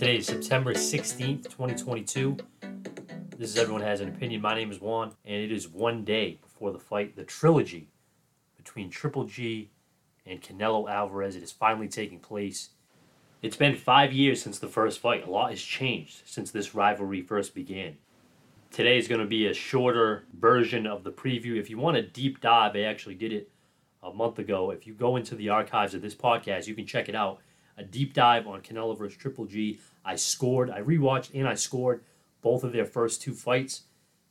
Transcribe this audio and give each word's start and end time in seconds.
Today 0.00 0.16
is 0.16 0.26
September 0.28 0.72
16th, 0.72 1.42
2022. 1.50 2.38
This 3.36 3.50
is 3.50 3.58
Everyone 3.58 3.82
Has 3.82 4.00
an 4.00 4.08
Opinion. 4.08 4.40
My 4.40 4.54
name 4.54 4.70
is 4.70 4.80
Juan, 4.80 5.12
and 5.26 5.42
it 5.42 5.52
is 5.52 5.68
one 5.68 6.04
day 6.04 6.38
before 6.40 6.72
the 6.72 6.78
fight, 6.78 7.16
the 7.16 7.22
trilogy 7.22 7.90
between 8.56 8.88
Triple 8.88 9.24
G 9.24 9.68
and 10.24 10.40
Canelo 10.40 10.90
Alvarez. 10.90 11.36
It 11.36 11.42
is 11.42 11.52
finally 11.52 11.86
taking 11.86 12.18
place. 12.18 12.70
It's 13.42 13.58
been 13.58 13.76
five 13.76 14.10
years 14.10 14.40
since 14.40 14.58
the 14.58 14.68
first 14.68 15.00
fight. 15.00 15.28
A 15.28 15.30
lot 15.30 15.50
has 15.50 15.60
changed 15.60 16.22
since 16.24 16.50
this 16.50 16.74
rivalry 16.74 17.20
first 17.20 17.54
began. 17.54 17.98
Today 18.70 18.96
is 18.96 19.06
going 19.06 19.20
to 19.20 19.26
be 19.26 19.48
a 19.48 19.52
shorter 19.52 20.24
version 20.32 20.86
of 20.86 21.04
the 21.04 21.12
preview. 21.12 21.60
If 21.60 21.68
you 21.68 21.76
want 21.76 21.98
a 21.98 22.02
deep 22.02 22.40
dive, 22.40 22.74
I 22.74 22.84
actually 22.84 23.16
did 23.16 23.34
it 23.34 23.50
a 24.02 24.10
month 24.10 24.38
ago. 24.38 24.70
If 24.70 24.86
you 24.86 24.94
go 24.94 25.16
into 25.16 25.34
the 25.34 25.50
archives 25.50 25.92
of 25.92 26.00
this 26.00 26.14
podcast, 26.14 26.66
you 26.66 26.74
can 26.74 26.86
check 26.86 27.10
it 27.10 27.14
out. 27.14 27.40
A 27.80 27.84
deep 27.84 28.12
dive 28.12 28.46
on 28.46 28.60
Canelo 28.60 28.96
versus 28.96 29.16
Triple 29.16 29.46
G. 29.46 29.80
I 30.04 30.14
scored, 30.14 30.68
I 30.68 30.82
rewatched, 30.82 31.30
and 31.34 31.48
I 31.48 31.54
scored 31.54 32.04
both 32.42 32.62
of 32.62 32.72
their 32.72 32.84
first 32.84 33.22
two 33.22 33.32
fights. 33.32 33.84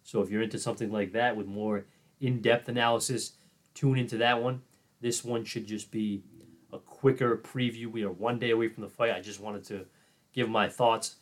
So 0.04 0.22
if 0.22 0.30
you're 0.30 0.44
into 0.44 0.60
something 0.60 0.92
like 0.92 1.14
that 1.14 1.36
with 1.36 1.48
more 1.48 1.86
in 2.22 2.42
depth 2.42 2.70
analysis, 2.70 3.34
tune 3.74 3.98
into 3.98 4.18
that 4.18 4.44
one. 4.44 4.62
This 5.02 5.26
one 5.26 5.44
should 5.46 5.66
just 5.66 5.90
be 5.90 6.22
a 6.72 6.78
quicker 6.78 7.38
preview. 7.38 7.92
We 7.92 8.04
are 8.04 8.12
one 8.12 8.38
day 8.38 8.52
away 8.52 8.68
from 8.68 8.84
the 8.84 8.90
fight. 8.90 9.16
I 9.16 9.20
just 9.20 9.40
wanted 9.40 9.64
to 9.66 9.88
give 10.32 10.48
my 10.48 10.70
thoughts 10.70 11.16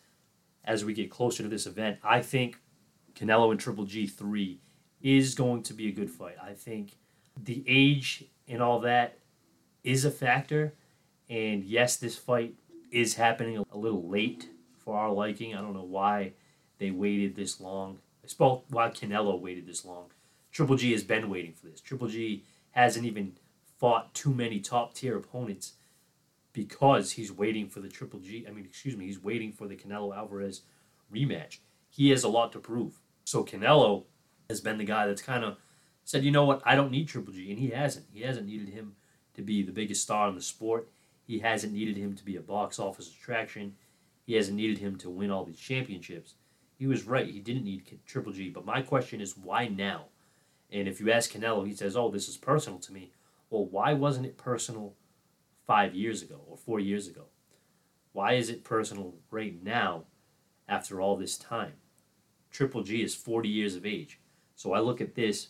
as 0.65 0.83
we 0.83 0.93
get 0.93 1.09
closer 1.09 1.43
to 1.43 1.49
this 1.49 1.65
event. 1.65 1.97
I 2.03 2.21
think 2.21 2.59
Canelo 3.15 3.51
and 3.51 3.59
Triple 3.59 3.85
G 3.85 4.05
three 4.05 4.59
is 5.01 5.33
going 5.33 5.63
to 5.63 5.73
be 5.73 5.87
a 5.87 5.93
good 5.93 6.09
fight. 6.09 6.35
I 6.43 6.51
think 6.51 6.97
the 7.41 7.63
age 7.67 8.25
and 8.49 8.61
all 8.61 8.81
that 8.81 9.19
is 9.85 10.03
a 10.03 10.11
factor. 10.11 10.73
And 11.29 11.63
yes, 11.63 11.97
this 11.97 12.17
fight 12.17 12.55
is 12.91 13.15
happening 13.15 13.63
a 13.71 13.77
little 13.77 14.07
late 14.07 14.49
for 14.77 14.97
our 14.97 15.11
liking. 15.11 15.53
I 15.53 15.61
don't 15.61 15.73
know 15.73 15.83
why 15.83 16.33
they 16.79 16.91
waited 16.91 17.35
this 17.35 17.59
long. 17.59 17.99
I 18.23 18.27
spoke 18.27 18.65
why 18.69 18.89
Canelo 18.89 19.39
waited 19.39 19.65
this 19.65 19.85
long. 19.85 20.05
Triple 20.51 20.77
G 20.77 20.91
has 20.93 21.03
been 21.03 21.29
waiting 21.29 21.53
for 21.53 21.67
this. 21.67 21.81
Triple 21.81 22.07
G 22.07 22.43
hasn't 22.71 23.05
even 23.05 23.33
fought 23.77 24.13
too 24.13 24.33
many 24.33 24.59
top 24.59 24.93
tier 24.93 25.17
opponents 25.17 25.73
because 26.53 27.11
he's 27.11 27.31
waiting 27.31 27.67
for 27.67 27.79
the 27.79 27.89
Triple 27.89 28.19
G. 28.19 28.45
I 28.47 28.51
mean, 28.51 28.65
excuse 28.65 28.97
me, 28.97 29.05
he's 29.05 29.21
waiting 29.21 29.51
for 29.51 29.67
the 29.67 29.75
Canelo 29.75 30.15
Alvarez 30.15 30.61
rematch. 31.13 31.59
He 31.89 32.09
has 32.09 32.23
a 32.23 32.29
lot 32.29 32.51
to 32.53 32.59
prove. 32.59 32.99
So 33.25 33.43
Canelo 33.43 34.05
has 34.49 34.61
been 34.61 34.77
the 34.77 34.83
guy 34.85 35.07
that's 35.07 35.21
kind 35.21 35.43
of 35.43 35.57
said, 36.03 36.23
you 36.23 36.31
know 36.31 36.45
what, 36.45 36.61
I 36.65 36.75
don't 36.75 36.91
need 36.91 37.07
Triple 37.07 37.33
G, 37.33 37.51
and 37.51 37.59
he 37.59 37.69
hasn't. 37.69 38.05
He 38.13 38.21
hasn't 38.21 38.47
needed 38.47 38.69
him 38.69 38.95
to 39.35 39.41
be 39.41 39.61
the 39.61 39.71
biggest 39.71 40.01
star 40.01 40.29
in 40.29 40.35
the 40.35 40.41
sport. 40.41 40.87
He 41.27 41.39
hasn't 41.39 41.73
needed 41.73 41.97
him 41.97 42.15
to 42.15 42.23
be 42.23 42.37
a 42.37 42.41
box 42.41 42.79
office 42.79 43.13
attraction. 43.13 43.75
He 44.25 44.35
hasn't 44.35 44.55
needed 44.55 44.77
him 44.77 44.95
to 44.97 45.09
win 45.09 45.29
all 45.29 45.43
these 45.43 45.59
championships. 45.59 46.35
He 46.79 46.87
was 46.87 47.05
right. 47.05 47.27
He 47.27 47.39
didn't 47.39 47.65
need 47.65 47.99
Triple 48.05 48.31
G. 48.31 48.49
But 48.49 48.65
my 48.65 48.81
question 48.81 49.19
is, 49.19 49.37
why 49.37 49.67
now? 49.67 50.05
And 50.71 50.87
if 50.87 51.01
you 51.01 51.11
ask 51.11 51.31
Canelo, 51.31 51.67
he 51.67 51.73
says, 51.73 51.97
oh, 51.97 52.09
this 52.09 52.29
is 52.29 52.37
personal 52.37 52.79
to 52.79 52.93
me. 52.93 53.11
Well, 53.49 53.65
why 53.65 53.93
wasn't 53.93 54.25
it 54.25 54.37
personal 54.37 54.93
five 55.65 55.93
years 55.93 56.21
ago 56.21 56.39
or 56.47 56.57
four 56.57 56.79
years 56.79 57.07
ago? 57.07 57.25
Why 58.13 58.33
is 58.33 58.49
it 58.49 58.63
personal 58.63 59.15
right 59.29 59.61
now 59.61 60.05
after 60.67 61.01
all 61.01 61.17
this 61.17 61.37
time? 61.37 61.73
Triple 62.51 62.83
G 62.83 63.03
is 63.03 63.15
40 63.15 63.49
years 63.49 63.75
of 63.75 63.85
age. 63.85 64.19
So 64.55 64.73
I 64.73 64.79
look 64.79 65.01
at 65.01 65.15
this 65.15 65.49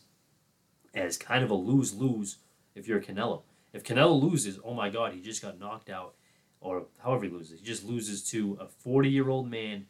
as 0.93 1.17
kind 1.17 1.43
of 1.43 1.51
a 1.51 1.55
lose 1.55 1.93
lose 1.93 2.37
if 2.75 2.87
you're 2.87 3.01
Canelo. 3.01 3.43
If 3.77 3.83
Canelo 3.83 4.19
loses, 4.19 4.57
oh 4.63 4.73
my 4.73 4.89
God, 4.89 5.13
he 5.13 5.21
just 5.21 5.39
got 5.39 5.59
knocked 5.59 5.91
out, 5.91 6.15
or 6.61 6.87
however 6.97 7.25
he 7.25 7.29
loses, 7.29 7.59
he 7.59 7.65
just 7.65 7.83
loses 7.83 8.23
to 8.31 8.57
a 8.59 8.65
40 8.65 9.07
year 9.07 9.29
old 9.29 9.51
man 9.51 9.85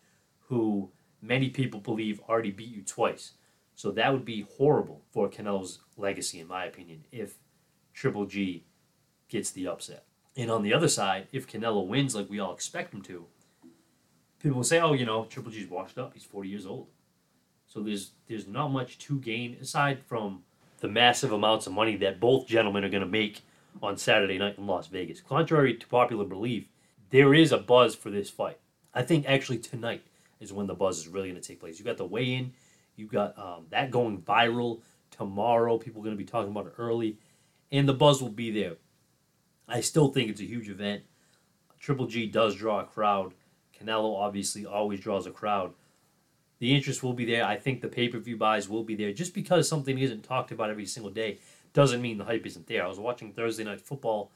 who 0.49 0.91
many 1.21 1.49
people 1.49 1.79
believe 1.79 2.19
already 2.27 2.51
beat 2.51 2.67
you 2.67 2.81
twice. 2.81 3.31
So 3.75 3.91
that 3.91 4.11
would 4.11 4.25
be 4.25 4.45
horrible 4.57 5.03
for 5.13 5.29
Canelo's 5.29 5.79
legacy, 5.95 6.41
in 6.41 6.47
my 6.47 6.65
opinion, 6.65 7.05
if 7.13 7.35
Triple 7.93 8.25
G 8.25 8.65
gets 9.29 9.51
the 9.51 9.69
upset. 9.69 10.03
And 10.35 10.51
on 10.51 10.63
the 10.63 10.73
other 10.73 10.89
side, 10.89 11.27
if 11.31 11.47
Canelo 11.47 11.87
wins 11.87 12.13
like 12.13 12.29
we 12.29 12.41
all 12.41 12.53
expect 12.53 12.93
him 12.93 13.01
to, 13.03 13.27
people 14.39 14.57
will 14.57 14.63
say, 14.65 14.81
oh, 14.81 14.91
you 14.91 15.05
know, 15.05 15.23
Triple 15.23 15.51
G's 15.51 15.69
washed 15.69 15.97
up. 15.97 16.13
He's 16.13 16.25
40 16.25 16.49
years 16.49 16.65
old. 16.65 16.87
So 17.67 17.79
there's 17.79 18.11
there's 18.27 18.47
not 18.47 18.67
much 18.67 18.97
to 18.99 19.17
gain 19.17 19.55
aside 19.61 19.99
from 20.05 20.43
the 20.81 20.89
massive 20.89 21.31
amounts 21.31 21.67
of 21.67 21.73
money 21.73 21.95
that 21.97 22.19
both 22.19 22.47
gentlemen 22.47 22.83
are 22.83 22.89
going 22.89 23.01
to 23.01 23.07
make 23.07 23.43
on 23.81 23.97
Saturday 23.97 24.37
night 24.37 24.57
in 24.57 24.67
Las 24.67 24.87
Vegas. 24.87 25.21
Contrary 25.21 25.75
to 25.75 25.87
popular 25.87 26.25
belief, 26.25 26.67
there 27.09 27.33
is 27.33 27.51
a 27.51 27.57
buzz 27.57 27.95
for 27.95 28.09
this 28.09 28.29
fight. 28.29 28.59
I 28.93 29.03
think 29.03 29.27
actually 29.27 29.59
tonight 29.59 30.03
is 30.39 30.53
when 30.53 30.67
the 30.67 30.73
buzz 30.73 30.99
is 30.99 31.07
really 31.07 31.29
going 31.29 31.41
to 31.41 31.47
take 31.47 31.59
place. 31.59 31.79
You 31.79 31.85
got 31.85 31.97
the 31.97 32.05
weigh 32.05 32.33
in, 32.33 32.53
you 32.95 33.07
got 33.07 33.37
um, 33.37 33.65
that 33.69 33.91
going 33.91 34.21
viral 34.21 34.81
tomorrow. 35.11 35.77
People 35.77 36.01
are 36.01 36.05
going 36.05 36.17
to 36.17 36.23
be 36.23 36.29
talking 36.29 36.51
about 36.51 36.67
it 36.67 36.73
early, 36.77 37.17
and 37.71 37.87
the 37.87 37.93
buzz 37.93 38.21
will 38.21 38.29
be 38.29 38.51
there. 38.51 38.75
I 39.67 39.81
still 39.81 40.09
think 40.09 40.29
it's 40.29 40.41
a 40.41 40.45
huge 40.45 40.69
event. 40.69 41.03
Triple 41.79 42.07
G 42.07 42.25
does 42.25 42.55
draw 42.55 42.79
a 42.79 42.85
crowd. 42.85 43.33
Canelo 43.77 44.17
obviously 44.17 44.65
always 44.65 44.99
draws 44.99 45.27
a 45.27 45.31
crowd. 45.31 45.73
The 46.59 46.75
interest 46.75 47.03
will 47.03 47.13
be 47.13 47.25
there. 47.25 47.45
I 47.45 47.57
think 47.57 47.81
the 47.81 47.87
pay 47.87 48.07
per 48.09 48.17
view 48.17 48.37
buys 48.37 48.67
will 48.67 48.83
be 48.83 48.95
there. 48.95 49.13
Just 49.13 49.33
because 49.33 49.69
something 49.69 49.99
isn't 49.99 50.23
talked 50.23 50.51
about 50.51 50.69
every 50.69 50.85
single 50.85 51.11
day 51.11 51.39
doesn't 51.73 52.01
mean 52.01 52.17
the 52.17 52.25
hype 52.25 52.45
isn't 52.45 52.67
there. 52.67 52.83
I 52.83 52.87
was 52.87 52.99
watching 52.99 53.31
Thursday 53.31 53.63
Night 53.63 53.81
Football 53.81 54.31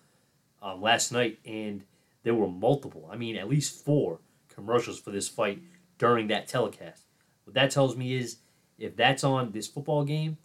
um, 0.62 0.82
last 0.82 1.12
night, 1.12 1.40
and 1.46 1.84
there 2.24 2.36
were 2.36 2.48
multiple, 2.48 3.10
I 3.12 3.16
mean, 3.16 3.36
at 3.36 3.50
least 3.50 3.84
four 3.84 4.20
commercials 4.54 5.00
for 5.00 5.12
this 5.12 5.28
fight 5.28 5.62
during 5.98 6.28
that 6.28 6.48
telecast. 6.48 7.06
What 7.46 7.56
that 7.56 7.72
tells 7.72 7.96
me 7.96 8.14
is 8.14 8.38
if 8.78 8.96
that's 8.96 9.24
on 9.24 9.52
this 9.52 9.68
football 9.68 10.04
game, 10.04 10.38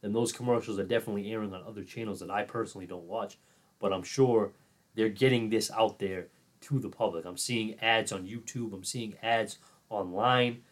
then 0.00 0.12
those 0.12 0.32
commercials 0.32 0.78
are 0.78 0.84
definitely 0.84 1.32
airing 1.32 1.52
on 1.52 1.62
other 1.66 1.82
channels 1.82 2.20
that 2.20 2.30
I 2.30 2.42
personally 2.42 2.86
don't 2.86 3.06
watch. 3.06 3.38
But 3.80 3.92
I'm 3.92 4.02
sure 4.02 4.52
they're 4.94 5.08
getting 5.08 5.50
this 5.50 5.70
out 5.70 5.98
there 5.98 6.28
to 6.62 6.78
the 6.78 6.88
public. 6.88 7.24
I'm 7.24 7.36
seeing 7.36 7.78
ads 7.80 8.12
on 8.12 8.26
YouTube, 8.26 8.72
I'm 8.72 8.84
seeing 8.84 9.14
ads 9.22 9.58
online. 9.90 10.62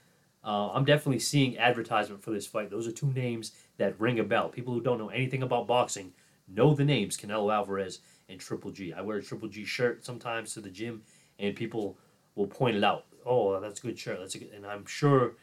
Uh, 0.45 0.71
I'm 0.73 0.85
definitely 0.85 1.21
seeing 1.21 1.57
advertisement 1.59 2.23
for 2.23 2.31
this 2.33 2.47
fight. 2.47 2.71
Those 2.71 2.89
are 2.89 2.93
two 2.93 3.13
names 3.13 3.53
that 3.79 4.01
ring 4.01 4.19
a 4.19 4.25
bell. 4.25 4.49
People 4.49 4.75
who 4.75 4.81
don't 4.81 4.99
know 4.99 5.09
anything 5.09 5.43
about 5.43 5.67
boxing 5.67 6.13
know 6.49 6.75
the 6.75 6.85
names 6.85 7.17
Canelo 7.17 7.53
Alvarez 7.53 8.01
and 8.29 8.41
Triple 8.41 8.73
G. 8.73 8.93
I 8.93 9.01
wear 9.03 9.19
a 9.19 9.23
Triple 9.23 9.49
G 9.49 9.65
shirt 9.65 10.05
sometimes 10.05 10.55
to 10.55 10.61
the 10.61 10.71
gym, 10.71 11.03
and 11.39 11.55
people 11.55 11.97
will 12.35 12.47
point 12.47 12.77
it 12.77 12.85
out. 12.85 13.07
Oh, 13.25 13.61
that's 13.61 13.79
a 13.79 13.83
good 13.83 13.99
shirt. 13.99 14.19
That's 14.19 14.35
a 14.35 14.39
good, 14.39 14.51
and 14.53 14.67
I'm 14.67 14.87
sure 14.87 15.35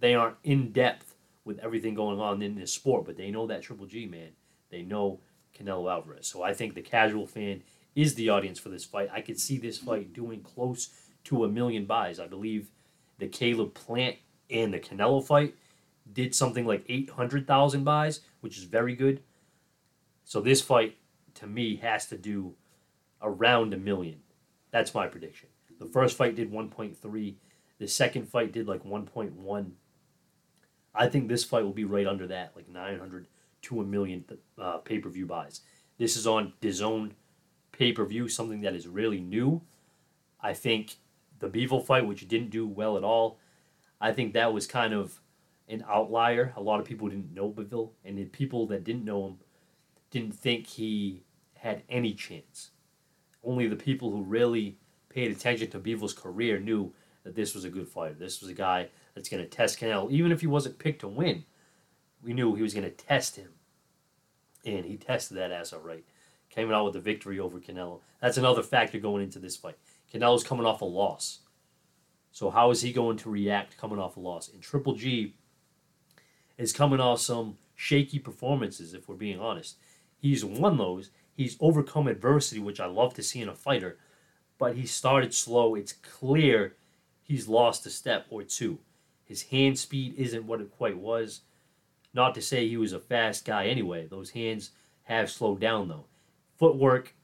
they 0.00 0.14
aren't 0.14 0.36
in 0.42 0.72
depth 0.72 1.14
with 1.44 1.58
everything 1.60 1.94
going 1.94 2.20
on 2.20 2.42
in 2.42 2.56
this 2.56 2.72
sport, 2.72 3.04
but 3.04 3.16
they 3.16 3.30
know 3.30 3.46
that 3.46 3.62
Triple 3.62 3.86
G 3.86 4.06
man. 4.06 4.30
They 4.70 4.82
know 4.82 5.20
Canelo 5.56 5.90
Alvarez. 5.90 6.26
So 6.26 6.42
I 6.42 6.52
think 6.52 6.74
the 6.74 6.82
casual 6.82 7.26
fan 7.26 7.62
is 7.94 8.14
the 8.14 8.28
audience 8.28 8.58
for 8.58 8.68
this 8.68 8.84
fight. 8.84 9.08
I 9.12 9.20
could 9.20 9.40
see 9.40 9.58
this 9.58 9.78
fight 9.78 10.12
doing 10.12 10.42
close 10.42 10.90
to 11.24 11.44
a 11.44 11.48
million 11.48 11.84
buys. 11.84 12.20
I 12.20 12.26
believe 12.26 12.70
the 13.18 13.28
Caleb 13.28 13.74
Plant 13.74 14.16
and 14.50 14.72
the 14.72 14.78
Canelo 14.78 15.24
fight 15.24 15.54
did 16.12 16.34
something 16.34 16.66
like 16.66 16.84
800,000 16.88 17.84
buys, 17.84 18.20
which 18.40 18.58
is 18.58 18.64
very 18.64 18.94
good. 18.94 19.22
So 20.24 20.40
this 20.40 20.60
fight, 20.60 20.96
to 21.34 21.46
me, 21.46 21.76
has 21.76 22.06
to 22.06 22.16
do 22.16 22.54
around 23.22 23.74
a 23.74 23.78
million. 23.78 24.20
That's 24.70 24.94
my 24.94 25.06
prediction. 25.06 25.48
The 25.78 25.86
first 25.86 26.16
fight 26.16 26.34
did 26.34 26.52
1.3. 26.52 27.34
The 27.78 27.88
second 27.88 28.28
fight 28.28 28.52
did 28.52 28.66
like 28.66 28.84
1.1. 28.84 29.70
I 30.94 31.08
think 31.08 31.28
this 31.28 31.44
fight 31.44 31.64
will 31.64 31.72
be 31.72 31.84
right 31.84 32.06
under 32.06 32.26
that, 32.26 32.52
like 32.56 32.68
900 32.68 33.28
to 33.62 33.80
a 33.80 33.84
million 33.84 34.24
uh, 34.58 34.78
pay 34.78 34.98
per 34.98 35.08
view 35.08 35.26
buys. 35.26 35.60
This 35.98 36.16
is 36.16 36.26
on 36.26 36.52
DAZN 36.60 37.12
pay 37.72 37.92
per 37.92 38.04
view, 38.04 38.28
something 38.28 38.60
that 38.62 38.74
is 38.74 38.88
really 38.88 39.20
new. 39.20 39.62
I 40.40 40.54
think 40.54 40.96
the 41.38 41.48
Bivol 41.48 41.84
fight, 41.84 42.06
which 42.06 42.26
didn't 42.28 42.50
do 42.50 42.66
well 42.66 42.96
at 42.96 43.04
all, 43.04 43.38
I 44.00 44.12
think 44.12 44.32
that 44.32 44.52
was 44.52 44.66
kind 44.66 44.94
of 44.94 45.20
an 45.68 45.84
outlier. 45.88 46.52
A 46.56 46.62
lot 46.62 46.80
of 46.80 46.86
people 46.86 47.08
didn't 47.08 47.34
know 47.34 47.50
Bivol, 47.50 47.90
and 48.04 48.16
the 48.16 48.24
people 48.24 48.66
that 48.68 48.84
didn't 48.84 49.04
know 49.04 49.26
him 49.26 49.38
didn't 50.10 50.32
think 50.32 50.66
he 50.66 51.22
had 51.54 51.82
any 51.88 52.14
chance. 52.14 52.70
Only 53.44 53.66
the 53.66 53.76
people 53.76 54.10
who 54.10 54.22
really 54.22 54.78
paid 55.08 55.30
attention 55.30 55.70
to 55.70 55.80
Bivol's 55.80 56.14
career 56.14 56.58
knew 56.58 56.92
that 57.24 57.34
this 57.34 57.54
was 57.54 57.64
a 57.64 57.70
good 57.70 57.88
fighter. 57.88 58.14
This 58.14 58.40
was 58.40 58.50
a 58.50 58.54
guy 58.54 58.88
that's 59.14 59.28
going 59.28 59.42
to 59.42 59.48
test 59.48 59.80
Canelo. 59.80 60.10
Even 60.10 60.32
if 60.32 60.40
he 60.40 60.46
wasn't 60.46 60.78
picked 60.78 61.00
to 61.00 61.08
win, 61.08 61.44
we 62.22 62.32
knew 62.32 62.54
he 62.54 62.62
was 62.62 62.74
going 62.74 62.84
to 62.84 62.90
test 62.90 63.36
him. 63.36 63.50
And 64.64 64.84
he 64.84 64.96
tested 64.96 65.36
that 65.36 65.52
ass 65.52 65.72
all 65.72 65.80
right. 65.80 66.04
Came 66.50 66.72
out 66.72 66.86
with 66.86 66.96
a 66.96 67.00
victory 67.00 67.38
over 67.38 67.58
Canelo. 67.58 68.00
That's 68.20 68.38
another 68.38 68.62
factor 68.62 68.98
going 68.98 69.22
into 69.22 69.38
this 69.38 69.56
fight. 69.56 69.76
Canelo's 70.12 70.44
coming 70.44 70.66
off 70.66 70.80
a 70.80 70.86
loss. 70.86 71.40
So 72.38 72.50
how 72.50 72.70
is 72.70 72.82
he 72.82 72.92
going 72.92 73.16
to 73.16 73.30
react 73.30 73.78
coming 73.78 73.98
off 73.98 74.16
a 74.16 74.20
loss? 74.20 74.48
And 74.48 74.62
Triple 74.62 74.94
G 74.94 75.34
is 76.56 76.72
coming 76.72 77.00
off 77.00 77.18
some 77.18 77.58
shaky 77.74 78.20
performances, 78.20 78.94
if 78.94 79.08
we're 79.08 79.16
being 79.16 79.40
honest. 79.40 79.76
He's 80.20 80.44
won 80.44 80.76
those. 80.76 81.10
He's 81.32 81.56
overcome 81.58 82.06
adversity, 82.06 82.60
which 82.60 82.78
I 82.78 82.86
love 82.86 83.12
to 83.14 83.24
see 83.24 83.40
in 83.40 83.48
a 83.48 83.56
fighter, 83.56 83.98
but 84.56 84.76
he 84.76 84.86
started 84.86 85.34
slow. 85.34 85.74
It's 85.74 85.94
clear 85.94 86.76
he's 87.24 87.48
lost 87.48 87.86
a 87.86 87.90
step 87.90 88.26
or 88.30 88.44
two. 88.44 88.78
His 89.24 89.42
hand 89.42 89.76
speed 89.76 90.14
isn't 90.16 90.46
what 90.46 90.60
it 90.60 90.70
quite 90.70 90.96
was. 90.96 91.40
Not 92.14 92.36
to 92.36 92.40
say 92.40 92.68
he 92.68 92.76
was 92.76 92.92
a 92.92 93.00
fast 93.00 93.44
guy 93.44 93.66
anyway. 93.66 94.06
Those 94.06 94.30
hands 94.30 94.70
have 95.02 95.28
slowed 95.28 95.58
down 95.58 95.88
though. 95.88 96.04
Footwork, 96.56 97.16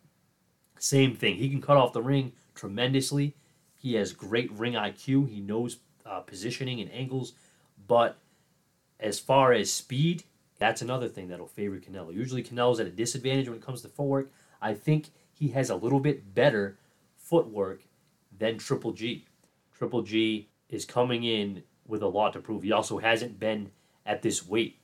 same 0.81 1.14
thing. 1.14 1.37
He 1.37 1.49
can 1.49 1.62
cut 1.62 1.76
off 1.76 1.93
the 1.93 2.02
ring 2.02 2.32
tremendously. 2.56 3.37
He 3.84 3.96
has 3.96 4.14
great 4.14 4.50
ring 4.52 4.72
IQ. 4.72 5.28
He 5.28 5.42
knows 5.42 5.76
uh, 6.06 6.20
positioning 6.20 6.81
and 6.81 6.90
angles. 6.90 7.34
But 7.86 8.16
as 8.98 9.20
far 9.20 9.52
as 9.52 9.70
speed, 9.70 10.22
that's 10.58 10.81
another 10.81 11.06
thing 11.06 11.28
that'll 11.28 11.46
favor 11.46 11.76
Canelo. 11.76 12.14
Usually 12.14 12.42
Canelo's 12.42 12.81
at 12.81 12.86
a 12.86 12.90
disadvantage 12.90 13.46
when 13.46 13.58
it 13.58 13.62
comes 13.62 13.82
to 13.82 13.88
footwork. 13.88 14.32
I 14.62 14.72
think 14.72 15.10
he 15.34 15.48
has 15.48 15.69
a 15.69 15.76
little 15.76 16.00
bit 16.00 16.34
better 16.34 16.78
footwork 17.19 17.82
than 18.34 18.56
Triple 18.56 18.92
G. 18.92 19.26
Triple 19.76 20.00
G 20.00 20.48
is 20.70 20.86
coming 20.86 21.22
in 21.22 21.62
with 21.86 22.00
a 22.02 22.08
lot 22.08 22.32
to 22.32 22.40
prove. 22.40 22.62
He 22.62 22.72
also 22.72 22.96
hasn't 22.96 23.38
been 23.38 23.70
at 24.06 24.22
this 24.22 24.48
weight. 24.48 24.78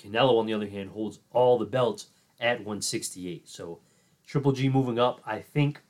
Canelo, 0.00 0.38
on 0.38 0.46
the 0.46 0.54
other 0.54 0.68
hand, 0.68 0.90
holds 0.90 1.18
all 1.32 1.58
the 1.58 1.64
belts 1.64 2.06
at 2.38 2.58
168. 2.58 3.48
So 3.48 3.80
Triple 4.24 4.52
G 4.52 4.68
moving 4.68 5.00
up, 5.00 5.20
I 5.26 5.40
think, 5.40 5.80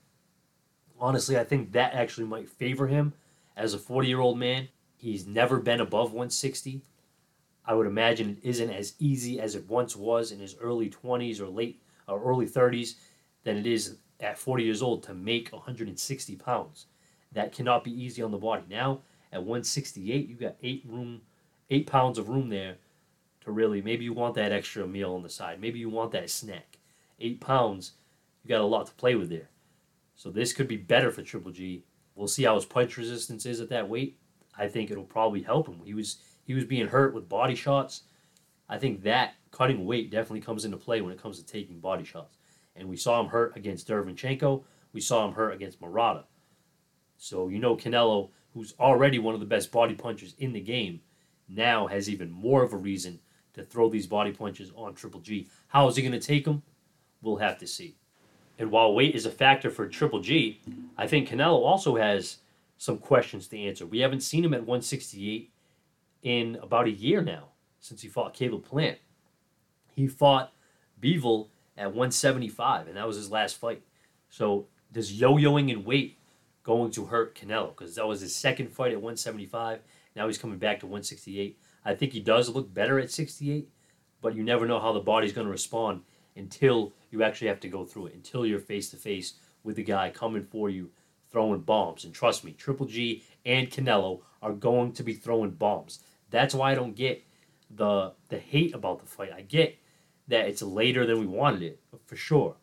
honestly, 1.00 1.38
I 1.38 1.44
think 1.44 1.72
that 1.72 1.94
actually 1.94 2.26
might 2.26 2.48
favor 2.48 2.86
him 2.86 3.12
as 3.56 3.74
a 3.74 3.78
40 3.78 4.08
year 4.08 4.20
old 4.20 4.38
man. 4.38 4.68
He's 4.96 5.26
never 5.26 5.58
been 5.58 5.80
above 5.80 6.12
160. 6.12 6.82
I 7.64 7.74
would 7.74 7.86
imagine 7.86 8.30
it 8.42 8.48
isn't 8.48 8.70
as 8.70 8.94
easy 8.98 9.38
as 9.38 9.54
it 9.54 9.68
once 9.68 9.94
was 9.94 10.32
in 10.32 10.40
his 10.40 10.56
early 10.58 10.88
20s 10.88 11.40
or 11.40 11.48
late 11.48 11.80
or 12.06 12.22
early 12.22 12.46
30s 12.46 12.94
than 13.44 13.56
it 13.56 13.66
is 13.66 13.96
at 14.20 14.38
40 14.38 14.64
years 14.64 14.82
old 14.82 15.02
to 15.04 15.14
make 15.14 15.52
160 15.52 16.36
pounds. 16.36 16.86
That 17.32 17.52
cannot 17.52 17.84
be 17.84 17.90
easy 17.90 18.22
on 18.22 18.30
the 18.30 18.38
body. 18.38 18.62
Now 18.68 19.00
at 19.32 19.40
168, 19.40 20.28
you 20.28 20.34
got 20.34 20.56
eight 20.62 20.82
room, 20.88 21.20
eight 21.70 21.86
pounds 21.86 22.18
of 22.18 22.28
room 22.28 22.48
there 22.48 22.76
to 23.42 23.52
really. 23.52 23.82
Maybe 23.82 24.04
you 24.04 24.12
want 24.12 24.34
that 24.36 24.52
extra 24.52 24.86
meal 24.86 25.14
on 25.14 25.22
the 25.22 25.28
side. 25.28 25.60
Maybe 25.60 25.78
you 25.78 25.90
want 25.90 26.12
that 26.12 26.30
snack. 26.30 26.78
Eight 27.20 27.40
pounds, 27.40 27.92
you 28.42 28.48
got 28.48 28.60
a 28.60 28.64
lot 28.64 28.86
to 28.86 28.92
play 28.92 29.14
with 29.14 29.28
there. 29.28 29.48
So 30.18 30.30
this 30.30 30.52
could 30.52 30.66
be 30.66 30.76
better 30.76 31.12
for 31.12 31.22
Triple 31.22 31.52
G. 31.52 31.84
We'll 32.16 32.26
see 32.26 32.42
how 32.42 32.56
his 32.56 32.64
punch 32.64 32.96
resistance 32.96 33.46
is 33.46 33.60
at 33.60 33.68
that 33.68 33.88
weight. 33.88 34.18
I 34.58 34.66
think 34.66 34.90
it'll 34.90 35.04
probably 35.04 35.42
help 35.42 35.68
him. 35.68 35.80
He 35.84 35.94
was 35.94 36.18
he 36.44 36.54
was 36.54 36.64
being 36.64 36.88
hurt 36.88 37.14
with 37.14 37.28
body 37.28 37.54
shots. 37.54 38.02
I 38.68 38.78
think 38.78 39.02
that 39.02 39.34
cutting 39.52 39.86
weight 39.86 40.10
definitely 40.10 40.40
comes 40.40 40.64
into 40.64 40.76
play 40.76 41.00
when 41.00 41.12
it 41.12 41.22
comes 41.22 41.38
to 41.38 41.46
taking 41.46 41.78
body 41.78 42.02
shots. 42.02 42.36
And 42.74 42.88
we 42.88 42.96
saw 42.96 43.20
him 43.20 43.28
hurt 43.28 43.56
against 43.56 43.86
Derevyanchenko. 43.86 44.64
We 44.92 45.00
saw 45.00 45.24
him 45.24 45.34
hurt 45.34 45.52
against 45.52 45.80
Murata. 45.80 46.24
So 47.16 47.46
you 47.46 47.60
know 47.60 47.76
Canelo, 47.76 48.30
who's 48.54 48.74
already 48.80 49.20
one 49.20 49.34
of 49.34 49.40
the 49.40 49.46
best 49.46 49.70
body 49.70 49.94
punchers 49.94 50.34
in 50.38 50.52
the 50.52 50.60
game, 50.60 51.00
now 51.48 51.86
has 51.86 52.10
even 52.10 52.32
more 52.32 52.64
of 52.64 52.72
a 52.72 52.76
reason 52.76 53.20
to 53.54 53.62
throw 53.62 53.88
these 53.88 54.08
body 54.08 54.32
punches 54.32 54.72
on 54.74 54.96
Triple 54.96 55.20
G. 55.20 55.48
How 55.68 55.86
is 55.86 55.94
he 55.94 56.02
going 56.02 56.10
to 56.10 56.18
take 56.18 56.44
them? 56.44 56.64
We'll 57.22 57.36
have 57.36 57.58
to 57.58 57.68
see. 57.68 57.98
And 58.58 58.70
while 58.70 58.92
weight 58.92 59.14
is 59.14 59.24
a 59.24 59.30
factor 59.30 59.70
for 59.70 59.86
Triple 59.86 60.20
G, 60.20 60.60
I 60.96 61.06
think 61.06 61.28
Canelo 61.28 61.62
also 61.62 61.96
has 61.96 62.38
some 62.76 62.98
questions 62.98 63.46
to 63.48 63.58
answer. 63.58 63.86
We 63.86 64.00
haven't 64.00 64.20
seen 64.20 64.44
him 64.44 64.54
at 64.54 64.60
168 64.60 65.50
in 66.22 66.58
about 66.62 66.86
a 66.86 66.90
year 66.90 67.22
now 67.22 67.48
since 67.80 68.02
he 68.02 68.08
fought 68.08 68.34
Caleb 68.34 68.64
Plant. 68.64 68.98
He 69.94 70.08
fought 70.08 70.52
Bivol 71.00 71.48
at 71.76 71.88
175, 71.88 72.88
and 72.88 72.96
that 72.96 73.06
was 73.06 73.16
his 73.16 73.30
last 73.30 73.56
fight. 73.56 73.82
So 74.28 74.66
does 74.92 75.12
yo-yoing 75.12 75.70
in 75.70 75.84
weight 75.84 76.18
going 76.64 76.90
to 76.92 77.06
hurt 77.06 77.34
Canelo? 77.34 77.68
Because 77.68 77.94
that 77.94 78.06
was 78.06 78.20
his 78.20 78.34
second 78.34 78.72
fight 78.72 78.92
at 78.92 78.98
175. 78.98 79.80
Now 80.16 80.26
he's 80.26 80.38
coming 80.38 80.58
back 80.58 80.80
to 80.80 80.86
168. 80.86 81.56
I 81.84 81.94
think 81.94 82.12
he 82.12 82.20
does 82.20 82.48
look 82.48 82.72
better 82.72 82.98
at 82.98 83.10
68, 83.10 83.68
but 84.20 84.34
you 84.34 84.42
never 84.42 84.66
know 84.66 84.80
how 84.80 84.92
the 84.92 85.00
body's 85.00 85.32
going 85.32 85.46
to 85.46 85.50
respond 85.50 86.02
until 86.36 86.92
you 87.10 87.22
actually 87.22 87.48
have 87.48 87.60
to 87.60 87.68
go 87.68 87.84
through 87.84 88.06
it, 88.06 88.14
until 88.14 88.46
you're 88.46 88.58
face 88.58 88.90
to 88.90 88.96
face 88.96 89.34
with 89.62 89.76
the 89.76 89.84
guy 89.84 90.10
coming 90.10 90.44
for 90.44 90.70
you, 90.70 90.90
throwing 91.30 91.60
bombs. 91.60 92.04
And 92.04 92.14
trust 92.14 92.44
me, 92.44 92.52
Triple 92.52 92.86
G 92.86 93.22
and 93.44 93.70
Canelo 93.70 94.20
are 94.42 94.52
going 94.52 94.92
to 94.92 95.02
be 95.02 95.14
throwing 95.14 95.50
bombs. 95.50 96.00
That's 96.30 96.54
why 96.54 96.72
I 96.72 96.74
don't 96.74 96.94
get 96.94 97.24
the 97.70 98.12
the 98.28 98.38
hate 98.38 98.74
about 98.74 99.00
the 99.00 99.06
fight. 99.06 99.32
I 99.34 99.42
get 99.42 99.78
that 100.28 100.48
it's 100.48 100.62
later 100.62 101.06
than 101.06 101.20
we 101.20 101.26
wanted 101.26 101.62
it, 101.62 101.80
for 102.06 102.16
sure. 102.16 102.56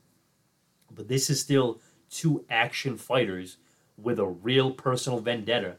But 0.94 1.08
this 1.08 1.30
is 1.30 1.40
still 1.40 1.82
two 2.10 2.46
action 2.50 2.98
fighters 2.98 3.58
with 3.98 4.20
a 4.20 4.26
real 4.26 4.72
personal 4.72 5.20
vendetta 5.20 5.78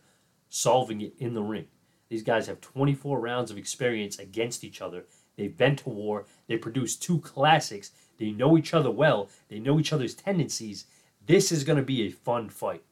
solving 0.49 1.01
it 1.01 1.15
in 1.19 1.35
the 1.35 1.43
ring. 1.43 1.67
These 2.09 2.23
guys 2.23 2.47
have 2.47 2.61
24 2.61 3.21
rounds 3.21 3.51
of 3.51 3.59
experience 3.59 4.19
against 4.19 4.65
each 4.65 4.81
other. 4.81 5.05
They've 5.37 5.57
been 5.57 5.77
to 5.77 5.89
war. 5.89 6.25
They 6.47 6.57
produced 6.57 7.03
two 7.03 7.21
classics. 7.21 7.91
They 8.19 8.31
know 8.31 8.57
each 8.57 8.75
other 8.75 8.91
well. 8.91 9.29
They 9.49 9.59
know 9.59 9.79
each 9.79 9.93
other's 9.93 10.15
tendencies. 10.15 10.87
This 11.27 11.53
is 11.53 11.65
going 11.65 11.79
to 11.79 11.85
be 11.85 12.03
a 12.03 12.11
fun 12.11 12.49
fight. 12.49 12.83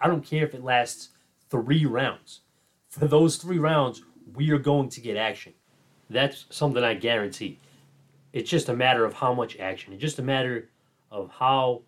I 0.00 0.08
don't 0.08 0.24
care 0.24 0.44
if 0.44 0.54
it 0.54 0.64
lasts 0.64 1.10
three 1.50 1.86
rounds. 1.86 2.40
For 2.88 3.06
those 3.06 3.36
three 3.36 3.58
rounds, 3.58 4.02
we 4.34 4.50
are 4.50 4.58
going 4.58 4.88
to 4.90 5.00
get 5.00 5.16
action. 5.16 5.54
That's 6.10 6.46
something 6.50 6.84
I 6.84 6.94
guarantee. 6.94 7.60
It's 8.32 8.50
just 8.50 8.68
a 8.68 8.76
matter 8.76 9.04
of 9.04 9.14
how 9.14 9.32
much 9.32 9.58
action. 9.58 9.92
It's 9.92 10.02
just 10.02 10.18
a 10.18 10.22
matter 10.22 10.70
of 11.10 11.30
how 11.30 11.82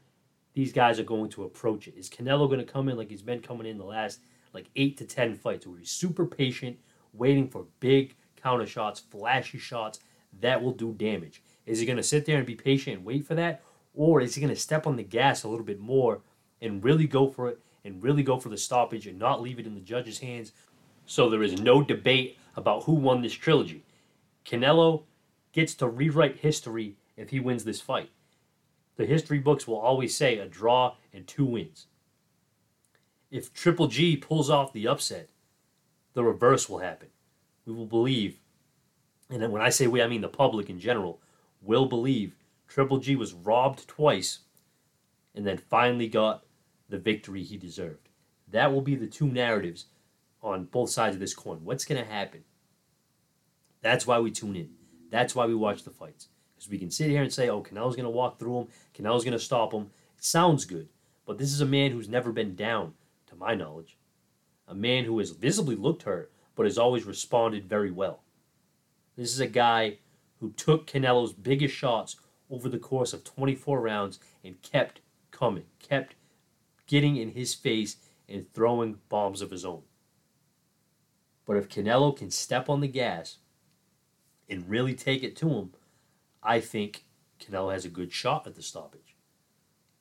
these 0.54 0.72
guys 0.72 0.98
are 0.98 1.04
going 1.04 1.28
to 1.31 1.44
approach 1.44 1.88
it. 1.88 1.96
Is 1.96 2.08
Canelo 2.08 2.48
going 2.48 2.64
to 2.64 2.72
come 2.72 2.88
in 2.88 2.96
like 2.96 3.10
he's 3.10 3.22
been 3.22 3.40
coming 3.40 3.66
in 3.66 3.78
the 3.78 3.84
last 3.84 4.20
like 4.52 4.70
eight 4.76 4.96
to 4.98 5.04
ten 5.04 5.34
fights, 5.34 5.66
where 5.66 5.78
he's 5.78 5.90
super 5.90 6.25
patient, 6.25 6.78
waiting 7.12 7.48
for 7.48 7.66
big 7.81 8.14
counter 8.40 8.66
shots, 8.66 9.00
flashy 9.00 9.58
shots 9.58 10.00
that 10.40 10.62
will 10.62 10.72
do 10.72 10.93
damage? 10.94 11.43
Is 11.66 11.80
he 11.80 11.86
going 11.86 11.96
to 11.96 12.02
sit 12.02 12.24
there 12.24 12.38
and 12.38 12.46
be 12.46 12.54
patient 12.54 12.96
and 12.96 13.04
wait 13.04 13.26
for 13.26 13.34
that, 13.34 13.62
or 13.94 14.20
is 14.20 14.34
he 14.34 14.40
going 14.40 14.54
to 14.54 14.60
step 14.60 14.86
on 14.86 14.96
the 14.96 15.02
gas 15.02 15.42
a 15.42 15.48
little 15.48 15.64
bit 15.64 15.80
more 15.80 16.20
and 16.62 16.82
really 16.82 17.06
go 17.06 17.28
for 17.28 17.48
it 17.48 17.58
and 17.84 18.02
really 18.02 18.22
go 18.22 18.38
for 18.38 18.48
the 18.48 18.56
stoppage 18.56 19.06
and 19.06 19.18
not 19.18 19.42
leave 19.42 19.58
it 19.58 19.66
in 19.66 19.74
the 19.74 19.80
judge's 19.80 20.20
hands? 20.20 20.52
So 21.06 21.28
there 21.28 21.42
is 21.42 21.60
no 21.60 21.82
debate 21.82 22.38
about 22.56 22.84
who 22.84 22.92
won 22.92 23.22
this 23.22 23.32
trilogy. 23.32 23.84
Canelo 24.44 25.02
gets 25.52 25.74
to 25.74 25.88
rewrite 25.88 26.38
history 26.38 26.96
if 27.17 27.31
he 27.31 27.41
wins 27.41 27.64
this 27.64 27.81
fight. 27.81 28.10
The 28.96 29.06
history 29.06 29.38
books 29.38 29.67
will 29.67 29.79
always 29.79 30.17
say 30.17 30.38
a 30.38 30.46
draw 30.46 30.94
and 31.12 31.26
two 31.26 31.44
wins. 31.44 31.86
If 33.31 33.52
Triple 33.52 33.88
G 33.88 34.17
pulls 34.17 34.48
off 34.48 34.72
the 34.72 34.86
upset, 34.86 35.29
the 36.14 36.24
reverse 36.24 36.69
will 36.69 36.79
happen. 36.79 37.08
We 37.67 37.74
will 37.74 37.86
believe, 37.86 38.38
and 39.29 39.52
when 39.52 39.62
I 39.62 39.70
say 39.70 39.86
we, 39.86 40.00
I 40.00 40.06
mean 40.06 40.20
the 40.20 40.29
public 40.29 40.70
in 40.70 40.79
general, 40.79 41.20
will 41.63 41.86
believe 41.86 42.34
Triple 42.69 42.98
G 42.98 43.17
was 43.17 43.32
robbed 43.32 43.86
twice 43.89 44.41
and 45.34 45.46
then 45.46 45.58
finally 45.58 46.08
got 46.08 46.44
the 46.89 46.98
victory 46.98 47.43
he 47.43 47.56
deserved. 47.56 48.08
That 48.48 48.72
will 48.72 48.81
be 48.81 48.94
the 48.94 49.06
two 49.06 49.27
narratives 49.27 49.86
on 50.43 50.65
both 50.65 50.91
sides 50.91 51.17
of 51.17 51.20
this 51.20 51.34
coin. 51.34 51.60
What's 51.65 51.84
going 51.84 52.03
to 52.03 52.10
happen? 52.10 52.44
That's 53.82 54.06
why 54.06 54.19
we 54.19 54.31
tune 54.31 54.56
in. 54.56 54.70
That's 55.10 55.34
why 55.34 55.46
we 55.46 55.55
watch 55.55 55.82
the 55.82 55.91
fights. 55.91 56.29
Because 56.55 56.70
we 56.70 56.79
can 56.79 56.91
sit 56.91 57.10
here 57.10 57.22
and 57.22 57.32
say, 57.32 57.48
oh, 57.48 57.63
Canelo's 57.63 57.96
going 57.96 58.05
to 58.05 58.10
walk 58.10 58.39
through 58.39 58.60
him, 58.60 58.69
Canelo's 58.94 59.25
going 59.25 59.32
to 59.32 59.39
stop 59.39 59.72
him. 59.72 59.91
It 60.17 60.25
sounds 60.25 60.65
good. 60.65 60.89
But 61.27 61.39
this 61.39 61.53
is 61.53 61.60
a 61.60 61.67
man 61.67 61.91
who's 61.91 62.08
never 62.08 62.32
been 62.32 62.55
down, 62.55 62.94
to 63.27 63.36
my 63.36 63.55
knowledge. 63.55 63.96
A 64.69 64.75
man 64.75 65.05
who 65.05 65.19
has 65.19 65.31
visibly 65.31 65.77
looked 65.77 66.05
hurt, 66.05 66.32
but 66.55 66.67
has 66.67 66.79
always 66.79 67.05
responded 67.05 67.69
very 67.69 67.91
well. 67.91 68.22
This 69.17 69.32
is 69.32 69.41
a 69.41 69.46
guy 69.46 69.98
who 70.46 70.53
took 70.53 70.86
Canelo's 70.86 71.32
biggest 71.32 71.74
shots 71.74 72.15
over 72.48 72.69
the 72.69 72.79
course 72.79 73.12
of 73.12 73.24
24 73.24 73.81
rounds 73.81 74.20
and 74.44 74.62
kept 74.62 75.00
coming, 75.32 75.65
kept 75.81 76.15
getting 76.86 77.17
in 77.17 77.31
his 77.31 77.53
face 77.53 77.96
and 78.29 78.46
throwing 78.55 78.98
bombs 79.08 79.43
of 79.43 79.50
his 79.50 79.65
own. 79.65 79.82
But 81.46 81.56
if 81.56 81.69
Canelo 81.69 82.17
can 82.17 82.31
step 82.31 82.69
on 82.69 82.81
the 82.81 82.86
gas 82.86 83.38
and 84.48 84.70
really 84.70 84.94
take 84.94 85.24
it 85.24 85.34
to 85.38 85.48
him, 85.48 85.72
I 86.44 86.60
think 86.60 87.03
Canelo 87.41 87.72
has 87.72 87.84
a 87.84 87.88
good 87.88 88.12
shot 88.12 88.46
at 88.46 88.55
the 88.55 88.62
stoppage. 88.62 89.17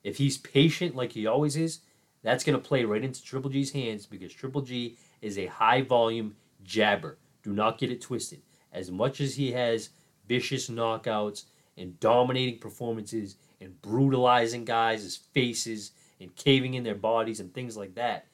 If 0.04 0.18
he's 0.18 0.38
patient 0.38 0.94
like 0.94 1.10
he 1.10 1.26
always 1.26 1.56
is, 1.56 1.80
that's 2.22 2.44
going 2.44 2.56
to 2.56 2.68
play 2.68 2.84
right 2.84 3.02
into 3.02 3.20
Triple 3.20 3.50
G's 3.50 3.72
hands 3.72 4.06
because 4.06 4.32
Triple 4.32 4.62
G 4.62 4.96
is 5.20 5.38
a 5.38 5.46
high 5.46 5.82
volume 5.82 6.36
jabber. 6.62 7.18
Do 7.42 7.52
not 7.52 7.78
get 7.78 7.90
it 7.90 8.00
twisted. 8.00 8.42
As 8.72 8.92
much 8.92 9.20
as 9.20 9.34
he 9.34 9.50
has 9.50 9.90
vicious 10.26 10.68
knockouts 10.68 11.44
and 11.76 11.98
dominating 12.00 12.58
performances 12.58 13.36
and 13.60 13.80
brutalizing 13.82 14.64
guys' 14.64 15.16
faces 15.16 15.92
and 16.20 16.34
caving 16.36 16.74
in 16.74 16.84
their 16.84 16.94
bodies 16.94 17.40
and 17.40 17.52
things 17.52 17.76
like 17.76 17.94
that, 17.94 18.26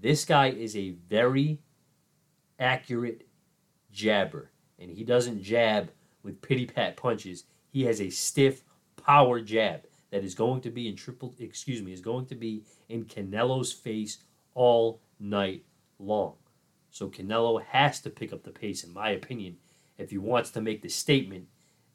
this 0.00 0.24
guy 0.24 0.48
is 0.48 0.76
a 0.76 0.90
very 1.08 1.60
accurate 2.58 3.26
jabber 3.92 4.50
and 4.78 4.90
he 4.90 5.04
doesn't 5.04 5.42
jab 5.42 5.90
with 6.22 6.40
pity 6.40 6.66
pat 6.66 6.96
punches. 6.96 7.44
He 7.70 7.84
has 7.84 8.00
a 8.00 8.10
stiff 8.10 8.62
power 8.96 9.40
jab 9.40 9.82
that 10.10 10.24
is 10.24 10.34
going 10.34 10.60
to 10.62 10.70
be 10.70 10.88
in 10.88 10.96
triple 10.96 11.34
excuse 11.38 11.82
me, 11.82 11.92
is 11.92 12.00
going 12.00 12.26
to 12.26 12.34
be 12.34 12.62
in 12.88 13.04
Canelo's 13.04 13.72
face 13.72 14.18
all 14.54 15.00
night 15.20 15.64
long. 15.98 16.34
So 16.90 17.08
Canelo 17.08 17.62
has 17.62 18.00
to 18.00 18.10
pick 18.10 18.32
up 18.32 18.42
the 18.42 18.50
pace, 18.50 18.84
in 18.84 18.92
my 18.92 19.10
opinion, 19.10 19.56
if 19.98 20.10
he 20.10 20.18
wants 20.18 20.50
to 20.50 20.60
make 20.60 20.80
the 20.80 20.88
statement 20.88 21.48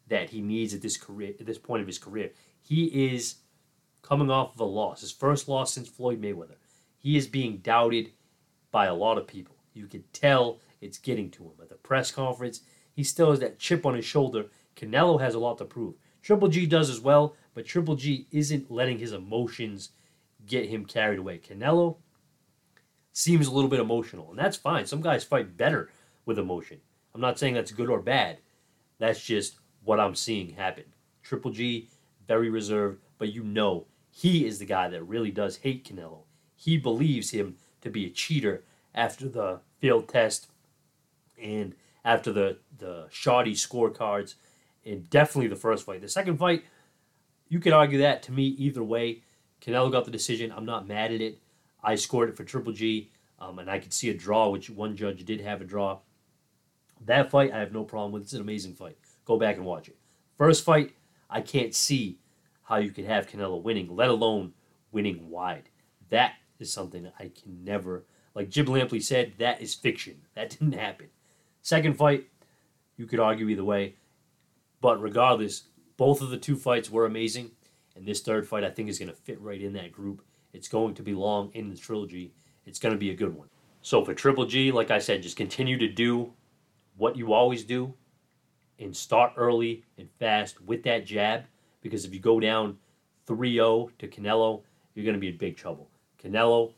that 0.07 0.29
he 0.29 0.41
needs 0.41 0.73
at 0.73 0.81
this 0.81 0.97
career 0.97 1.33
at 1.39 1.45
this 1.45 1.57
point 1.57 1.81
of 1.81 1.87
his 1.87 1.97
career. 1.97 2.31
He 2.61 3.13
is 3.13 3.35
coming 4.01 4.29
off 4.29 4.53
of 4.53 4.59
a 4.59 4.65
loss, 4.65 5.01
his 5.01 5.11
first 5.11 5.47
loss 5.47 5.73
since 5.73 5.87
Floyd 5.87 6.21
Mayweather. 6.21 6.57
He 6.97 7.17
is 7.17 7.27
being 7.27 7.57
doubted 7.57 8.11
by 8.71 8.85
a 8.85 8.93
lot 8.93 9.17
of 9.17 9.27
people. 9.27 9.55
You 9.73 9.87
can 9.87 10.03
tell 10.13 10.59
it's 10.81 10.97
getting 10.97 11.31
to 11.31 11.43
him. 11.43 11.53
At 11.61 11.69
the 11.69 11.75
press 11.75 12.11
conference, 12.11 12.61
he 12.93 13.03
still 13.03 13.31
has 13.31 13.39
that 13.39 13.59
chip 13.59 13.85
on 13.85 13.95
his 13.95 14.05
shoulder. 14.05 14.45
Canelo 14.75 15.19
has 15.19 15.33
a 15.33 15.39
lot 15.39 15.57
to 15.57 15.65
prove. 15.65 15.95
Triple 16.21 16.47
G 16.47 16.65
does 16.65 16.89
as 16.89 16.99
well, 16.99 17.35
but 17.53 17.65
Triple 17.65 17.95
G 17.95 18.27
isn't 18.31 18.71
letting 18.71 18.99
his 18.99 19.13
emotions 19.13 19.89
get 20.45 20.69
him 20.69 20.85
carried 20.85 21.19
away. 21.19 21.39
Canelo 21.39 21.97
seems 23.11 23.47
a 23.47 23.51
little 23.51 23.69
bit 23.69 23.79
emotional, 23.79 24.29
and 24.29 24.39
that's 24.39 24.57
fine. 24.57 24.85
Some 24.85 25.01
guys 25.01 25.23
fight 25.23 25.57
better 25.57 25.89
with 26.25 26.39
emotion. 26.39 26.79
I'm 27.13 27.21
not 27.21 27.37
saying 27.37 27.53
that's 27.53 27.71
good 27.71 27.89
or 27.89 27.99
bad. 27.99 28.39
That's 28.99 29.23
just 29.23 29.59
what 29.83 29.99
I'm 29.99 30.15
seeing 30.15 30.51
happen. 30.51 30.85
Triple 31.21 31.51
G, 31.51 31.89
very 32.27 32.49
reserved, 32.49 32.99
but 33.17 33.33
you 33.33 33.43
know 33.43 33.85
he 34.09 34.45
is 34.45 34.59
the 34.59 34.65
guy 34.65 34.89
that 34.89 35.03
really 35.03 35.31
does 35.31 35.57
hate 35.57 35.87
Canelo. 35.87 36.19
He 36.55 36.77
believes 36.77 37.31
him 37.31 37.57
to 37.81 37.89
be 37.89 38.05
a 38.05 38.09
cheater 38.09 38.63
after 38.93 39.27
the 39.27 39.59
field 39.79 40.07
test 40.07 40.49
and 41.41 41.75
after 42.05 42.31
the, 42.31 42.57
the 42.77 43.07
shoddy 43.09 43.53
scorecards, 43.53 44.35
and 44.85 45.09
definitely 45.09 45.47
the 45.47 45.55
first 45.55 45.85
fight. 45.85 46.01
The 46.01 46.09
second 46.09 46.37
fight, 46.37 46.63
you 47.47 47.59
could 47.59 47.73
argue 47.73 47.99
that 47.99 48.23
to 48.23 48.31
me 48.31 48.43
either 48.43 48.83
way. 48.83 49.23
Canelo 49.61 49.91
got 49.91 50.05
the 50.05 50.11
decision. 50.11 50.51
I'm 50.51 50.65
not 50.65 50.87
mad 50.87 51.11
at 51.11 51.21
it. 51.21 51.39
I 51.83 51.95
scored 51.95 52.29
it 52.29 52.37
for 52.37 52.43
Triple 52.43 52.73
G, 52.73 53.09
um, 53.39 53.59
and 53.59 53.69
I 53.69 53.79
could 53.79 53.93
see 53.93 54.09
a 54.09 54.13
draw, 54.13 54.49
which 54.49 54.69
one 54.69 54.95
judge 54.95 55.25
did 55.25 55.41
have 55.41 55.61
a 55.61 55.65
draw. 55.65 55.99
That 57.05 57.29
fight, 57.29 57.51
I 57.51 57.59
have 57.59 57.73
no 57.73 57.83
problem 57.83 58.11
with. 58.11 58.23
It's 58.23 58.33
an 58.33 58.41
amazing 58.41 58.73
fight. 58.73 58.97
Go 59.25 59.37
back 59.37 59.57
and 59.57 59.65
watch 59.65 59.87
it. 59.87 59.97
First 60.37 60.63
fight, 60.63 60.93
I 61.29 61.41
can't 61.41 61.73
see 61.73 62.17
how 62.63 62.77
you 62.77 62.91
could 62.91 63.05
have 63.05 63.27
Canelo 63.27 63.61
winning, 63.61 63.93
let 63.95 64.09
alone 64.09 64.53
winning 64.91 65.29
wide. 65.29 65.69
That 66.09 66.35
is 66.59 66.71
something 66.71 67.11
I 67.19 67.23
can 67.23 67.63
never, 67.63 68.05
like 68.35 68.49
Jim 68.49 68.67
Lampley 68.67 69.01
said, 69.01 69.33
that 69.37 69.61
is 69.61 69.73
fiction. 69.73 70.21
That 70.35 70.49
didn't 70.59 70.73
happen. 70.73 71.07
Second 71.61 71.97
fight, 71.97 72.27
you 72.97 73.05
could 73.05 73.19
argue 73.19 73.49
either 73.49 73.63
way. 73.63 73.95
But 74.81 75.01
regardless, 75.01 75.63
both 75.97 76.21
of 76.21 76.29
the 76.29 76.37
two 76.37 76.55
fights 76.55 76.89
were 76.89 77.05
amazing. 77.05 77.51
And 77.95 78.05
this 78.05 78.21
third 78.21 78.47
fight, 78.47 78.63
I 78.63 78.69
think, 78.69 78.89
is 78.89 78.99
going 78.99 79.09
to 79.09 79.15
fit 79.15 79.39
right 79.39 79.61
in 79.61 79.73
that 79.73 79.91
group. 79.91 80.23
It's 80.51 80.67
going 80.67 80.95
to 80.95 81.03
be 81.03 81.13
long 81.13 81.51
in 81.53 81.69
the 81.69 81.77
trilogy. 81.77 82.33
It's 82.65 82.79
going 82.79 82.93
to 82.93 82.99
be 82.99 83.11
a 83.11 83.15
good 83.15 83.35
one. 83.35 83.47
So 83.81 84.03
for 84.03 84.13
Triple 84.13 84.45
G, 84.45 84.71
like 84.71 84.91
I 84.91 84.99
said, 84.99 85.23
just 85.23 85.37
continue 85.37 85.77
to 85.77 85.87
do 85.87 86.33
what 86.97 87.15
you 87.15 87.33
always 87.33 87.63
do 87.63 87.93
and 88.79 88.95
start 88.95 89.33
early 89.37 89.83
and 89.97 90.09
fast 90.19 90.61
with 90.61 90.83
that 90.83 91.05
jab. 91.05 91.45
Because 91.81 92.05
if 92.05 92.13
you 92.13 92.19
go 92.19 92.39
down 92.39 92.77
3 93.25 93.53
0 93.53 93.91
to 93.99 94.07
Canelo, 94.07 94.61
you're 94.93 95.05
going 95.05 95.15
to 95.15 95.19
be 95.19 95.29
in 95.29 95.37
big 95.37 95.57
trouble. 95.57 95.89
Canelo 96.23 96.73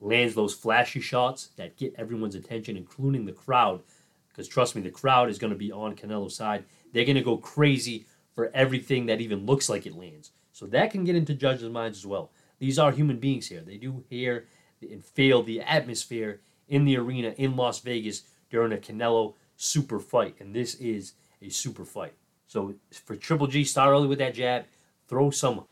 lands 0.00 0.34
those 0.34 0.54
flashy 0.54 1.00
shots 1.00 1.48
that 1.56 1.76
get 1.76 1.94
everyone's 1.96 2.34
attention, 2.34 2.76
including 2.76 3.24
the 3.24 3.32
crowd. 3.32 3.82
Because 4.28 4.48
trust 4.48 4.74
me, 4.74 4.82
the 4.82 4.90
crowd 4.90 5.28
is 5.28 5.38
going 5.38 5.52
to 5.52 5.58
be 5.58 5.72
on 5.72 5.94
Canelo's 5.94 6.34
side. 6.34 6.64
They're 6.92 7.04
going 7.04 7.16
to 7.16 7.22
go 7.22 7.36
crazy 7.36 8.06
for 8.34 8.50
everything 8.54 9.06
that 9.06 9.20
even 9.20 9.46
looks 9.46 9.68
like 9.68 9.86
it 9.86 9.96
lands. 9.96 10.30
So 10.52 10.66
that 10.66 10.90
can 10.90 11.04
get 11.04 11.16
into 11.16 11.34
judges' 11.34 11.68
minds 11.68 11.98
as 11.98 12.06
well. 12.06 12.30
These 12.58 12.78
are 12.78 12.92
human 12.92 13.18
beings 13.18 13.48
here. 13.48 13.62
They 13.62 13.76
do 13.76 14.04
hear 14.08 14.46
and 14.82 15.04
feel 15.04 15.42
the 15.42 15.60
atmosphere 15.60 16.40
in 16.68 16.84
the 16.84 16.96
arena 16.96 17.34
in 17.36 17.56
Las 17.56 17.80
Vegas 17.80 18.22
during 18.50 18.72
a 18.72 18.76
Canelo 18.76 19.34
super 19.56 19.98
fight. 19.98 20.36
And 20.40 20.54
this 20.54 20.74
is 20.76 21.14
a 21.40 21.48
super 21.48 21.84
fight. 21.84 22.14
So 22.46 22.74
for 22.90 23.16
Triple 23.16 23.46
G, 23.46 23.64
start 23.64 23.90
early 23.90 24.08
with 24.08 24.18
that 24.18 24.34
jab, 24.34 24.64
throw 25.08 25.30
some, 25.30 25.64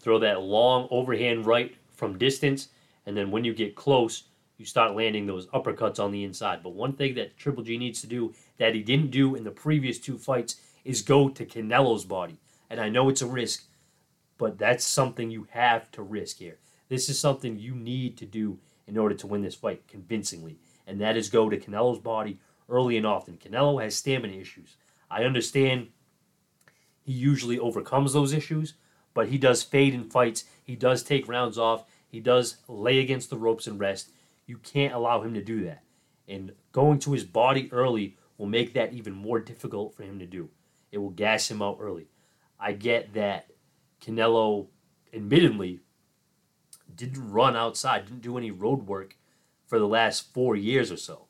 throw 0.00 0.18
that 0.18 0.42
long 0.42 0.86
overhand 0.90 1.46
right 1.46 1.74
from 1.92 2.18
distance, 2.18 2.68
and 3.06 3.16
then 3.16 3.30
when 3.30 3.44
you 3.44 3.54
get 3.54 3.74
close, 3.74 4.24
you 4.58 4.64
start 4.64 4.94
landing 4.94 5.26
those 5.26 5.46
uppercuts 5.48 5.98
on 5.98 6.12
the 6.12 6.24
inside. 6.24 6.62
But 6.62 6.74
one 6.74 6.92
thing 6.92 7.14
that 7.14 7.36
Triple 7.36 7.62
G 7.62 7.76
needs 7.78 8.00
to 8.00 8.06
do 8.06 8.34
that 8.58 8.74
he 8.74 8.82
didn't 8.82 9.10
do 9.10 9.34
in 9.34 9.44
the 9.44 9.50
previous 9.50 9.98
two 9.98 10.18
fights 10.18 10.56
is 10.84 11.02
go 11.02 11.28
to 11.28 11.44
Canelo's 11.44 12.04
body. 12.04 12.36
And 12.68 12.80
I 12.80 12.88
know 12.88 13.08
it's 13.08 13.22
a 13.22 13.26
risk, 13.26 13.64
but 14.38 14.58
that's 14.58 14.84
something 14.84 15.30
you 15.30 15.46
have 15.50 15.90
to 15.92 16.02
risk 16.02 16.38
here. 16.38 16.58
This 16.88 17.08
is 17.08 17.18
something 17.18 17.58
you 17.58 17.74
need 17.74 18.16
to 18.18 18.26
do 18.26 18.58
in 18.86 18.96
order 18.96 19.14
to 19.14 19.26
win 19.26 19.42
this 19.42 19.54
fight 19.54 19.86
convincingly, 19.88 20.56
and 20.86 21.00
that 21.00 21.16
is 21.16 21.28
go 21.28 21.48
to 21.48 21.58
Canelo's 21.58 21.98
body 21.98 22.38
early 22.68 22.96
and 22.96 23.06
often. 23.06 23.36
Canelo 23.36 23.82
has 23.82 23.94
stamina 23.94 24.34
issues. 24.34 24.76
I 25.10 25.24
understand 25.24 25.88
he 27.02 27.12
usually 27.12 27.58
overcomes 27.58 28.12
those 28.12 28.32
issues, 28.32 28.74
but 29.14 29.28
he 29.28 29.38
does 29.38 29.62
fade 29.62 29.94
in 29.94 30.04
fights. 30.04 30.44
He 30.62 30.76
does 30.76 31.02
take 31.02 31.28
rounds 31.28 31.58
off. 31.58 31.84
He 32.08 32.20
does 32.20 32.56
lay 32.68 32.98
against 32.98 33.30
the 33.30 33.36
ropes 33.36 33.66
and 33.66 33.78
rest. 33.78 34.10
You 34.46 34.58
can't 34.58 34.94
allow 34.94 35.22
him 35.22 35.34
to 35.34 35.42
do 35.42 35.64
that. 35.64 35.82
And 36.28 36.52
going 36.72 36.98
to 37.00 37.12
his 37.12 37.24
body 37.24 37.68
early 37.72 38.16
will 38.38 38.46
make 38.46 38.74
that 38.74 38.92
even 38.92 39.12
more 39.12 39.38
difficult 39.38 39.94
for 39.94 40.02
him 40.02 40.18
to 40.18 40.26
do. 40.26 40.50
It 40.90 40.98
will 40.98 41.10
gas 41.10 41.50
him 41.50 41.62
out 41.62 41.78
early. 41.80 42.08
I 42.58 42.72
get 42.72 43.14
that 43.14 43.50
Canelo, 44.04 44.66
admittedly, 45.12 45.80
didn't 46.94 47.30
run 47.30 47.56
outside, 47.56 48.06
didn't 48.06 48.22
do 48.22 48.38
any 48.38 48.50
road 48.50 48.86
work 48.86 49.16
for 49.66 49.78
the 49.78 49.88
last 49.88 50.32
four 50.32 50.56
years 50.56 50.90
or 50.90 50.96
so. 50.96 51.26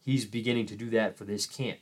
He's 0.00 0.24
beginning 0.24 0.66
to 0.66 0.76
do 0.76 0.90
that 0.90 1.16
for 1.16 1.24
this 1.24 1.46
camp. 1.46 1.78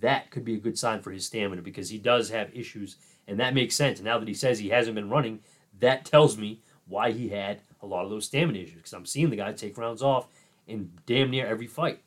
That 0.00 0.30
could 0.30 0.44
be 0.44 0.54
a 0.54 0.60
good 0.60 0.78
sign 0.78 1.00
for 1.00 1.10
his 1.10 1.26
stamina 1.26 1.62
because 1.62 1.90
he 1.90 1.98
does 1.98 2.30
have 2.30 2.54
issues, 2.54 2.96
and 3.26 3.40
that 3.40 3.54
makes 3.54 3.74
sense. 3.74 4.00
Now 4.00 4.18
that 4.18 4.28
he 4.28 4.34
says 4.34 4.58
he 4.58 4.68
hasn't 4.68 4.94
been 4.94 5.10
running, 5.10 5.40
that 5.80 6.04
tells 6.04 6.36
me 6.36 6.60
why 6.86 7.10
he 7.12 7.30
had 7.30 7.60
a 7.82 7.86
lot 7.86 8.04
of 8.04 8.10
those 8.10 8.26
stamina 8.26 8.58
issues 8.58 8.76
because 8.76 8.92
I'm 8.92 9.06
seeing 9.06 9.30
the 9.30 9.36
guy 9.36 9.52
take 9.52 9.78
rounds 9.78 10.02
off 10.02 10.28
in 10.66 10.92
damn 11.06 11.30
near 11.30 11.46
every 11.46 11.66
fight. 11.66 12.00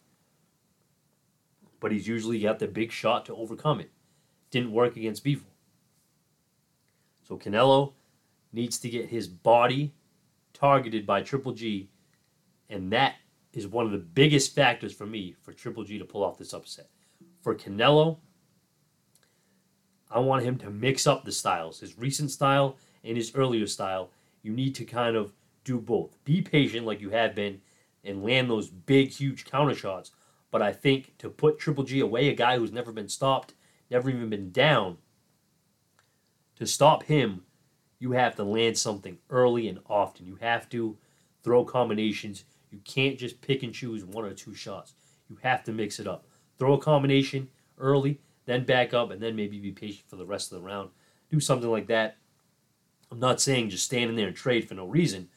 But 1.79 1.91
he's 1.91 2.07
usually 2.07 2.39
got 2.39 2.59
the 2.59 2.67
big 2.67 2.91
shot 2.91 3.25
to 3.25 3.35
overcome 3.35 3.79
it. 3.79 3.91
Didn't 4.51 4.71
work 4.71 4.95
against 4.95 5.23
Bivol. 5.23 5.43
So 7.27 7.37
Canelo 7.37 7.93
needs 8.51 8.79
to 8.79 8.89
get 8.89 9.09
his 9.09 9.27
body 9.27 9.93
targeted 10.53 11.05
by 11.05 11.21
Triple 11.21 11.53
G, 11.53 11.89
and 12.69 12.91
that 12.91 13.15
is 13.53 13.67
one 13.67 13.85
of 13.85 13.91
the 13.91 13.97
biggest 13.97 14.53
factors 14.53 14.93
for 14.93 15.05
me 15.05 15.35
for 15.41 15.53
Triple 15.53 15.83
G 15.83 15.97
to 15.97 16.05
pull 16.05 16.23
off 16.23 16.37
this 16.37 16.53
upset. 16.53 16.89
For 17.41 17.55
Canelo, 17.55 18.17
I 20.11 20.19
want 20.19 20.43
him 20.43 20.57
to 20.59 20.69
mix 20.69 21.07
up 21.07 21.23
the 21.23 21.31
styles, 21.31 21.79
his 21.79 21.97
recent 21.97 22.31
style 22.31 22.77
and 23.03 23.17
his 23.17 23.35
earlier 23.35 23.67
style. 23.67 24.11
You 24.41 24.51
need 24.51 24.75
to 24.75 24.85
kind 24.85 25.15
of 25.15 25.33
do 25.63 25.79
both. 25.79 26.23
Be 26.25 26.41
patient 26.41 26.85
like 26.85 27.01
you 27.01 27.09
have 27.09 27.35
been 27.35 27.61
and 28.03 28.23
land 28.23 28.49
those 28.49 28.69
big, 28.69 29.09
huge 29.11 29.45
counter 29.45 29.75
shots. 29.75 30.11
But 30.51 30.61
I 30.61 30.73
think 30.73 31.17
to 31.19 31.29
put 31.29 31.59
Triple 31.59 31.83
G 31.83 31.99
away, 31.99 32.29
a 32.29 32.35
guy 32.35 32.57
who's 32.57 32.71
never 32.71 32.91
been 32.91 33.09
stopped, 33.09 33.53
never 33.91 34.09
even 34.09 34.29
been 34.29 34.51
down, 34.51 34.97
to 36.55 36.65
stop 36.65 37.03
him, 37.03 37.43
you 37.99 38.11
have 38.11 38.35
to 38.35 38.43
land 38.43 38.77
something 38.77 39.17
early 39.29 39.67
and 39.67 39.79
often. 39.87 40.25
You 40.25 40.35
have 40.41 40.69
to 40.69 40.97
throw 41.43 41.63
combinations. 41.63 42.45
You 42.71 42.79
can't 42.85 43.17
just 43.17 43.41
pick 43.41 43.63
and 43.63 43.73
choose 43.73 44.05
one 44.05 44.25
or 44.25 44.33
two 44.33 44.53
shots. 44.53 44.93
You 45.29 45.37
have 45.43 45.63
to 45.63 45.71
mix 45.71 45.99
it 45.99 46.07
up. 46.07 46.25
Throw 46.57 46.73
a 46.73 46.79
combination 46.79 47.49
early, 47.77 48.19
then 48.45 48.65
back 48.65 48.93
up, 48.93 49.11
and 49.11 49.21
then 49.21 49.35
maybe 49.35 49.59
be 49.59 49.71
patient 49.71 50.07
for 50.07 50.15
the 50.15 50.25
rest 50.25 50.51
of 50.51 50.59
the 50.59 50.65
round. 50.65 50.89
Do 51.31 51.39
something 51.39 51.69
like 51.69 51.87
that. 51.87 52.17
I'm 53.11 53.19
not 53.19 53.41
saying 53.41 53.69
just 53.69 53.85
stand 53.85 54.09
in 54.09 54.15
there 54.15 54.27
and 54.27 54.35
trade 54.35 54.67
for 54.67 54.75
no 54.75 54.85
reason, 54.85 55.29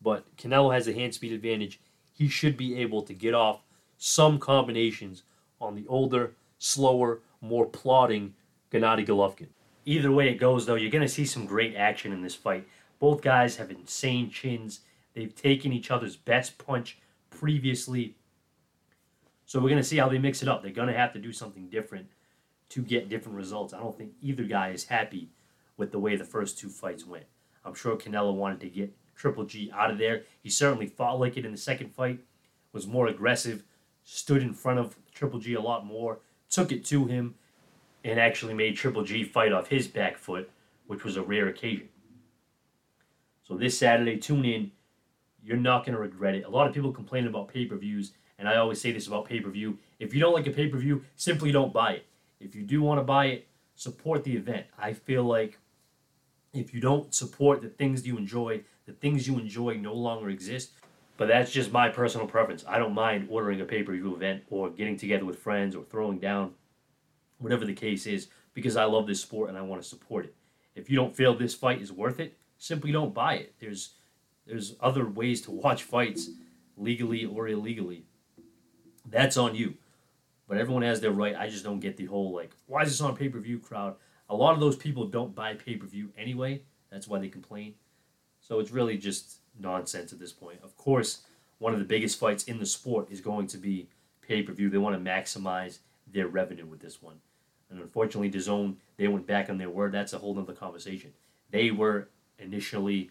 but 0.00 0.36
Canelo 0.36 0.72
has 0.72 0.88
a 0.88 0.92
hand 0.92 1.14
speed 1.14 1.32
advantage. 1.32 1.80
He 2.12 2.28
should 2.28 2.56
be 2.56 2.76
able 2.80 3.02
to 3.02 3.14
get 3.14 3.34
off 3.34 3.62
some 3.98 4.38
combinations 4.38 5.24
on 5.60 5.74
the 5.74 5.86
older, 5.88 6.34
slower, 6.58 7.20
more 7.40 7.66
plodding 7.66 8.34
Gennady 8.72 9.06
Golovkin. 9.06 9.48
Either 9.84 10.12
way 10.12 10.28
it 10.28 10.34
goes, 10.34 10.66
though, 10.66 10.74
you're 10.74 10.90
going 10.90 11.02
to 11.02 11.08
see 11.08 11.24
some 11.24 11.46
great 11.46 11.74
action 11.74 12.12
in 12.12 12.22
this 12.22 12.34
fight. 12.34 12.66
Both 12.98 13.22
guys 13.22 13.56
have 13.56 13.70
insane 13.70 14.30
chins. 14.30 14.80
They've 15.18 15.34
taken 15.34 15.72
each 15.72 15.90
other's 15.90 16.14
best 16.14 16.58
punch 16.64 16.98
previously. 17.28 18.14
So 19.46 19.58
we're 19.58 19.68
going 19.68 19.82
to 19.82 19.88
see 19.88 19.96
how 19.96 20.08
they 20.08 20.18
mix 20.18 20.42
it 20.42 20.48
up. 20.48 20.62
They're 20.62 20.70
going 20.70 20.86
to 20.86 20.94
have 20.94 21.12
to 21.14 21.18
do 21.18 21.32
something 21.32 21.68
different 21.68 22.06
to 22.68 22.82
get 22.82 23.08
different 23.08 23.36
results. 23.36 23.74
I 23.74 23.80
don't 23.80 23.98
think 23.98 24.12
either 24.22 24.44
guy 24.44 24.68
is 24.68 24.84
happy 24.84 25.30
with 25.76 25.90
the 25.90 25.98
way 25.98 26.14
the 26.14 26.24
first 26.24 26.56
two 26.56 26.68
fights 26.68 27.04
went. 27.04 27.24
I'm 27.64 27.74
sure 27.74 27.96
Canelo 27.96 28.32
wanted 28.32 28.60
to 28.60 28.68
get 28.68 28.96
Triple 29.16 29.44
G 29.44 29.72
out 29.74 29.90
of 29.90 29.98
there. 29.98 30.22
He 30.40 30.50
certainly 30.50 30.86
fought 30.86 31.18
like 31.18 31.36
it 31.36 31.44
in 31.44 31.50
the 31.50 31.58
second 31.58 31.92
fight, 31.92 32.20
was 32.72 32.86
more 32.86 33.08
aggressive, 33.08 33.64
stood 34.04 34.40
in 34.40 34.54
front 34.54 34.78
of 34.78 34.94
Triple 35.12 35.40
G 35.40 35.54
a 35.54 35.60
lot 35.60 35.84
more, 35.84 36.20
took 36.48 36.70
it 36.70 36.84
to 36.84 37.06
him, 37.06 37.34
and 38.04 38.20
actually 38.20 38.54
made 38.54 38.76
Triple 38.76 39.02
G 39.02 39.24
fight 39.24 39.50
off 39.52 39.66
his 39.66 39.88
back 39.88 40.16
foot, 40.16 40.48
which 40.86 41.02
was 41.02 41.16
a 41.16 41.22
rare 41.22 41.48
occasion. 41.48 41.88
So 43.42 43.56
this 43.56 43.76
Saturday, 43.76 44.16
tune 44.16 44.44
in 44.44 44.70
you're 45.42 45.56
not 45.56 45.84
going 45.84 45.94
to 45.94 46.00
regret 46.00 46.34
it. 46.34 46.44
A 46.44 46.50
lot 46.50 46.66
of 46.66 46.74
people 46.74 46.92
complain 46.92 47.26
about 47.26 47.48
pay 47.48 47.66
per 47.66 47.76
views, 47.76 48.12
and 48.38 48.48
I 48.48 48.56
always 48.56 48.80
say 48.80 48.92
this 48.92 49.06
about 49.06 49.26
pay 49.26 49.40
per 49.40 49.50
view. 49.50 49.78
If 49.98 50.14
you 50.14 50.20
don't 50.20 50.34
like 50.34 50.46
a 50.46 50.50
pay 50.50 50.68
per 50.68 50.78
view, 50.78 51.04
simply 51.16 51.52
don't 51.52 51.72
buy 51.72 51.92
it. 51.92 52.06
If 52.40 52.54
you 52.54 52.62
do 52.62 52.82
want 52.82 53.00
to 53.00 53.04
buy 53.04 53.26
it, 53.26 53.48
support 53.74 54.24
the 54.24 54.36
event. 54.36 54.66
I 54.78 54.92
feel 54.92 55.24
like 55.24 55.58
if 56.52 56.72
you 56.72 56.80
don't 56.80 57.14
support 57.14 57.62
the 57.62 57.68
things 57.68 58.06
you 58.06 58.16
enjoy, 58.16 58.62
the 58.86 58.92
things 58.92 59.26
you 59.26 59.38
enjoy 59.38 59.76
no 59.76 59.94
longer 59.94 60.30
exist. 60.30 60.70
But 61.16 61.28
that's 61.28 61.50
just 61.50 61.72
my 61.72 61.88
personal 61.88 62.28
preference. 62.28 62.64
I 62.66 62.78
don't 62.78 62.94
mind 62.94 63.26
ordering 63.28 63.60
a 63.60 63.64
pay 63.64 63.82
per 63.82 63.92
view 63.92 64.14
event 64.14 64.44
or 64.50 64.70
getting 64.70 64.96
together 64.96 65.24
with 65.24 65.38
friends 65.38 65.74
or 65.74 65.82
throwing 65.84 66.18
down, 66.18 66.52
whatever 67.38 67.64
the 67.64 67.74
case 67.74 68.06
is, 68.06 68.28
because 68.54 68.76
I 68.76 68.84
love 68.84 69.06
this 69.06 69.20
sport 69.20 69.48
and 69.48 69.58
I 69.58 69.62
want 69.62 69.82
to 69.82 69.88
support 69.88 70.26
it. 70.26 70.34
If 70.76 70.88
you 70.88 70.96
don't 70.96 71.14
feel 71.14 71.34
this 71.34 71.54
fight 71.54 71.82
is 71.82 71.92
worth 71.92 72.20
it, 72.20 72.36
simply 72.56 72.92
don't 72.92 73.12
buy 73.12 73.34
it. 73.34 73.54
There's 73.58 73.94
there's 74.48 74.74
other 74.80 75.06
ways 75.06 75.42
to 75.42 75.50
watch 75.50 75.82
fights 75.82 76.30
legally 76.76 77.24
or 77.24 77.48
illegally. 77.48 78.04
That's 79.08 79.36
on 79.36 79.54
you. 79.54 79.74
But 80.48 80.56
everyone 80.56 80.82
has 80.82 81.00
their 81.00 81.12
right. 81.12 81.36
I 81.36 81.48
just 81.48 81.64
don't 81.64 81.80
get 81.80 81.98
the 81.98 82.06
whole 82.06 82.32
like, 82.32 82.52
why 82.66 82.82
is 82.82 82.88
this 82.88 83.00
on 83.02 83.14
pay 83.14 83.28
per 83.28 83.38
view 83.38 83.58
crowd? 83.58 83.96
A 84.30 84.34
lot 84.34 84.54
of 84.54 84.60
those 84.60 84.76
people 84.76 85.06
don't 85.06 85.34
buy 85.34 85.54
pay 85.54 85.76
per 85.76 85.86
view 85.86 86.10
anyway. 86.16 86.62
That's 86.90 87.06
why 87.06 87.18
they 87.18 87.28
complain. 87.28 87.74
So 88.40 88.58
it's 88.58 88.70
really 88.70 88.96
just 88.96 89.40
nonsense 89.60 90.12
at 90.12 90.18
this 90.18 90.32
point. 90.32 90.60
Of 90.62 90.76
course, 90.78 91.20
one 91.58 91.74
of 91.74 91.78
the 91.78 91.84
biggest 91.84 92.18
fights 92.18 92.44
in 92.44 92.58
the 92.58 92.66
sport 92.66 93.10
is 93.10 93.20
going 93.20 93.46
to 93.48 93.58
be 93.58 93.88
pay 94.26 94.42
per 94.42 94.52
view. 94.52 94.70
They 94.70 94.78
want 94.78 94.96
to 94.96 95.10
maximize 95.10 95.78
their 96.10 96.28
revenue 96.28 96.64
with 96.64 96.80
this 96.80 97.02
one. 97.02 97.16
And 97.70 97.80
unfortunately, 97.80 98.30
DAZN, 98.30 98.76
they 98.96 99.08
went 99.08 99.26
back 99.26 99.50
on 99.50 99.58
their 99.58 99.68
word. 99.68 99.92
That's 99.92 100.14
a 100.14 100.18
whole 100.18 100.38
other 100.38 100.54
conversation. 100.54 101.12
They 101.50 101.70
were 101.70 102.08
initially 102.38 103.10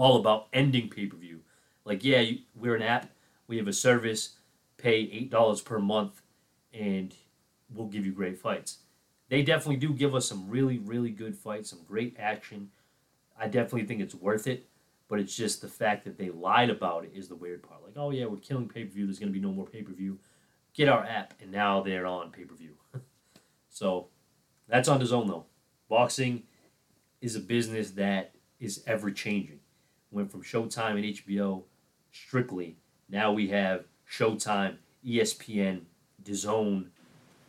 all 0.00 0.16
about 0.16 0.48
ending 0.54 0.88
pay 0.88 1.06
per 1.06 1.16
view. 1.16 1.40
Like, 1.84 2.02
yeah, 2.02 2.24
we're 2.54 2.74
an 2.74 2.82
app, 2.82 3.10
we 3.46 3.58
have 3.58 3.68
a 3.68 3.72
service, 3.72 4.36
pay 4.78 5.06
$8 5.30 5.64
per 5.64 5.78
month, 5.78 6.22
and 6.72 7.14
we'll 7.72 7.86
give 7.86 8.06
you 8.06 8.12
great 8.12 8.38
fights. 8.38 8.78
They 9.28 9.42
definitely 9.42 9.76
do 9.76 9.92
give 9.92 10.14
us 10.14 10.26
some 10.26 10.48
really, 10.48 10.78
really 10.78 11.10
good 11.10 11.36
fights, 11.36 11.68
some 11.68 11.80
great 11.86 12.16
action. 12.18 12.70
I 13.38 13.46
definitely 13.46 13.84
think 13.84 14.00
it's 14.00 14.14
worth 14.14 14.46
it, 14.46 14.66
but 15.06 15.20
it's 15.20 15.36
just 15.36 15.60
the 15.60 15.68
fact 15.68 16.04
that 16.04 16.16
they 16.16 16.30
lied 16.30 16.70
about 16.70 17.04
it 17.04 17.12
is 17.14 17.28
the 17.28 17.36
weird 17.36 17.62
part. 17.62 17.82
Like, 17.84 17.96
oh, 17.96 18.10
yeah, 18.10 18.24
we're 18.24 18.38
killing 18.38 18.68
pay 18.68 18.84
per 18.84 18.92
view, 18.92 19.04
there's 19.04 19.18
going 19.18 19.32
to 19.32 19.38
be 19.38 19.44
no 19.44 19.52
more 19.52 19.66
pay 19.66 19.82
per 19.82 19.92
view. 19.92 20.18
Get 20.72 20.88
our 20.88 21.04
app, 21.04 21.34
and 21.42 21.52
now 21.52 21.82
they're 21.82 22.06
on 22.06 22.30
pay 22.30 22.44
per 22.44 22.54
view. 22.54 22.72
so 23.68 24.08
that's 24.66 24.88
on 24.88 24.98
DAZN, 24.98 25.26
though. 25.26 25.44
Boxing 25.90 26.44
is 27.20 27.36
a 27.36 27.40
business 27.40 27.90
that 27.92 28.32
is 28.58 28.82
ever 28.86 29.10
changing 29.10 29.59
went 30.10 30.30
from 30.30 30.42
Showtime 30.42 30.96
and 30.96 31.04
HBO 31.04 31.62
strictly. 32.12 32.76
Now 33.08 33.32
we 33.32 33.48
have 33.48 33.84
Showtime, 34.10 34.76
ESPN, 35.06 35.82
DAZN, 36.22 36.86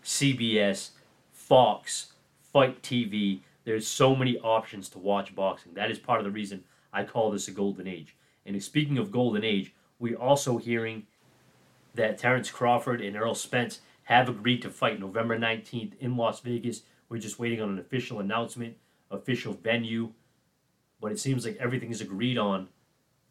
CBS, 0.03 0.91
Fox, 1.32 2.13
Fight 2.53 2.82
TV. 2.82 3.41
There's 3.63 3.88
so 3.88 4.15
many 4.15 4.38
options 4.39 4.89
to 4.89 5.00
watch 5.00 5.36
boxing. 5.36 5.74
That 5.74 5.91
is 5.91 6.00
part 6.00 6.20
of 6.20 6.25
the 6.25 6.32
reason 6.32 6.63
I 6.94 7.03
call 7.03 7.32
this 7.32 7.48
a 7.48 7.51
golden 7.51 7.88
age. 7.88 8.15
And 8.46 8.62
speaking 8.62 8.98
of 8.98 9.12
golden 9.12 9.44
age, 9.44 9.74
we're 10.00 10.18
also 10.18 10.58
hearing 10.58 11.06
that 11.94 12.18
Terrence 12.18 12.50
Crawford 12.50 13.01
and 13.01 13.15
Errol 13.15 13.36
Spence 13.36 13.82
have 14.03 14.30
agreed 14.30 14.62
to 14.63 14.70
fight 14.70 15.00
November 15.00 15.38
19th 15.38 15.94
in 16.00 16.18
Las 16.18 16.39
Vegas. 16.39 16.82
We're 17.10 17.20
just 17.20 17.39
waiting 17.39 17.62
on 17.62 17.70
an 17.70 17.80
official 17.80 18.20
announcement, 18.20 18.77
official 19.12 19.53
venue 19.53 20.12
but 21.01 21.11
it 21.11 21.20
seems 21.20 21.46
like 21.46 21.57
everything 21.59 21.92
is 21.92 22.00
agreed 22.00 22.37
on 22.37 22.70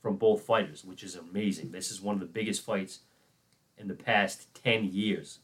from 0.02 0.16
both 0.16 0.42
fighters, 0.42 0.85
which 0.85 1.02
is 1.02 1.14
amazing. 1.14 1.70
This 1.70 1.90
is 1.90 2.02
one 2.02 2.14
of 2.14 2.20
the 2.20 2.26
biggest 2.26 2.64
fights 2.64 3.00
in 3.78 3.88
the 3.88 3.94
past 3.94 4.52
10 4.62 4.85
years. 4.92 5.38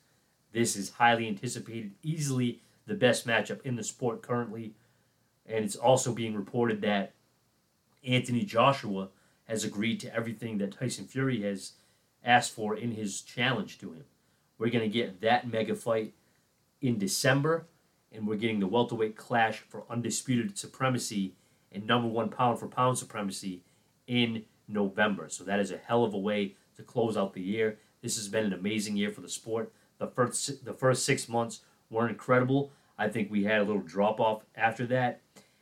This 0.53 0.77
is 0.77 0.91
highly 0.91 1.29
anticipated, 1.29 1.93
easily 2.03 2.61
the 2.87 2.95
best 2.95 3.27
matchup 3.27 3.63
in 3.65 3.77
the 3.77 3.85
sport 3.85 4.23
currently. 4.23 4.73
And 5.47 5.65
it's 5.65 5.77
also 5.77 6.13
being 6.13 6.35
reported 6.35 6.81
that 6.83 7.13
Anthony 8.05 8.45
Joshua 8.45 9.09
has 9.47 9.65
agreed 9.65 10.01
to 10.01 10.15
everything 10.15 10.59
that 10.59 10.79
Tyson 10.79 11.05
Fury 11.05 11.43
has 11.43 11.73
asked 12.25 12.53
for 12.53 12.77
in 12.77 12.93
his 12.93 13.21
challenge 13.21 13.79
to 13.79 13.93
him. 13.93 14.05
We're 14.59 14.71
going 14.71 14.91
to 14.91 14.99
get 14.99 15.21
that 15.21 15.47
mega 15.47 15.75
fight 15.75 16.15
in 16.81 16.99
December, 16.99 17.67
and 18.13 18.27
we're 18.27 18.37
getting 18.37 18.61
the 18.61 18.67
welterweight 18.67 19.17
clash 19.17 19.59
for 19.59 19.85
undisputed 19.89 20.59
supremacy 20.59 21.35
and 21.77 21.87
number 21.87 22.09
one 22.09 22.31
pound 22.31 22.59
for 22.59 22.67
pound 22.67 22.97
supremacy 22.97 23.63
in 24.07 24.43
November. 24.67 25.29
So 25.29 25.45
that 25.45 25.61
is 25.61 25.71
a 25.71 25.77
hell 25.77 26.05
of 26.05 26.15
a 26.15 26.19
way 26.19 26.55
to 26.77 26.83
close 26.83 27.17
out 27.17 27.35
the 27.35 27.43
year. 27.43 27.79
This 28.03 28.17
has 28.17 28.29
been 28.29 28.47
an 28.47 28.55
amazing 28.55 28.97
year 28.97 29.13
for 29.13 29.21
the 29.21 29.29
sport. 29.29 29.73
The 29.99 30.07
first 30.07 30.65
the 30.65 30.73
first 30.73 31.05
six 31.05 31.29
months 31.29 31.61
were 31.91 32.09
incredible. 32.09 32.73
I 32.99 33.09
think 33.09 33.31
we 33.31 33.45
had 33.45 33.61
a 33.61 33.65
little 33.65 33.83
drop 33.83 34.21
off 34.21 34.43
after 34.55 34.87
that, 34.87 35.21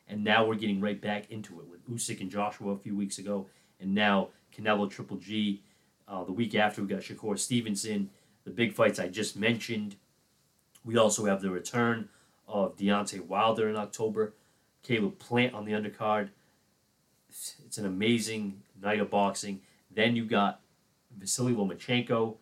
and 0.08 0.22
now 0.22 0.46
we're 0.46 0.54
getting 0.54 0.80
right 0.80 1.00
back 1.00 1.30
into 1.30 1.60
it 1.60 1.66
with 1.68 1.86
Usyk 1.90 2.20
and 2.20 2.30
Joshua 2.30 2.72
a 2.72 2.78
few 2.78 2.96
weeks 2.96 3.18
ago, 3.18 3.48
and 3.80 3.92
now 3.92 4.28
Canelo 4.56 4.88
Triple 4.88 5.16
G. 5.16 5.62
Uh, 6.06 6.22
the 6.22 6.32
week 6.32 6.54
after 6.54 6.80
we 6.80 6.88
got 6.88 7.00
Shakur 7.00 7.38
Stevenson. 7.38 8.10
The 8.44 8.50
big 8.50 8.72
fights 8.72 8.98
I 8.98 9.08
just 9.08 9.36
mentioned. 9.36 9.96
We 10.84 10.96
also 10.98 11.24
have 11.24 11.40
the 11.40 11.50
return 11.50 12.10
of 12.46 12.76
Deontay 12.76 13.26
Wilder 13.26 13.68
in 13.68 13.76
October. 13.76 14.34
Caleb 14.84 15.18
Plant 15.18 15.54
on 15.54 15.64
the 15.64 15.72
undercard. 15.72 16.28
It's 17.28 17.78
an 17.78 17.86
amazing 17.86 18.62
night 18.80 19.00
of 19.00 19.10
boxing. 19.10 19.60
Then 19.90 20.14
you 20.14 20.24
got 20.24 20.60
Vasily 21.18 21.52
Lomachenko. 21.52 22.36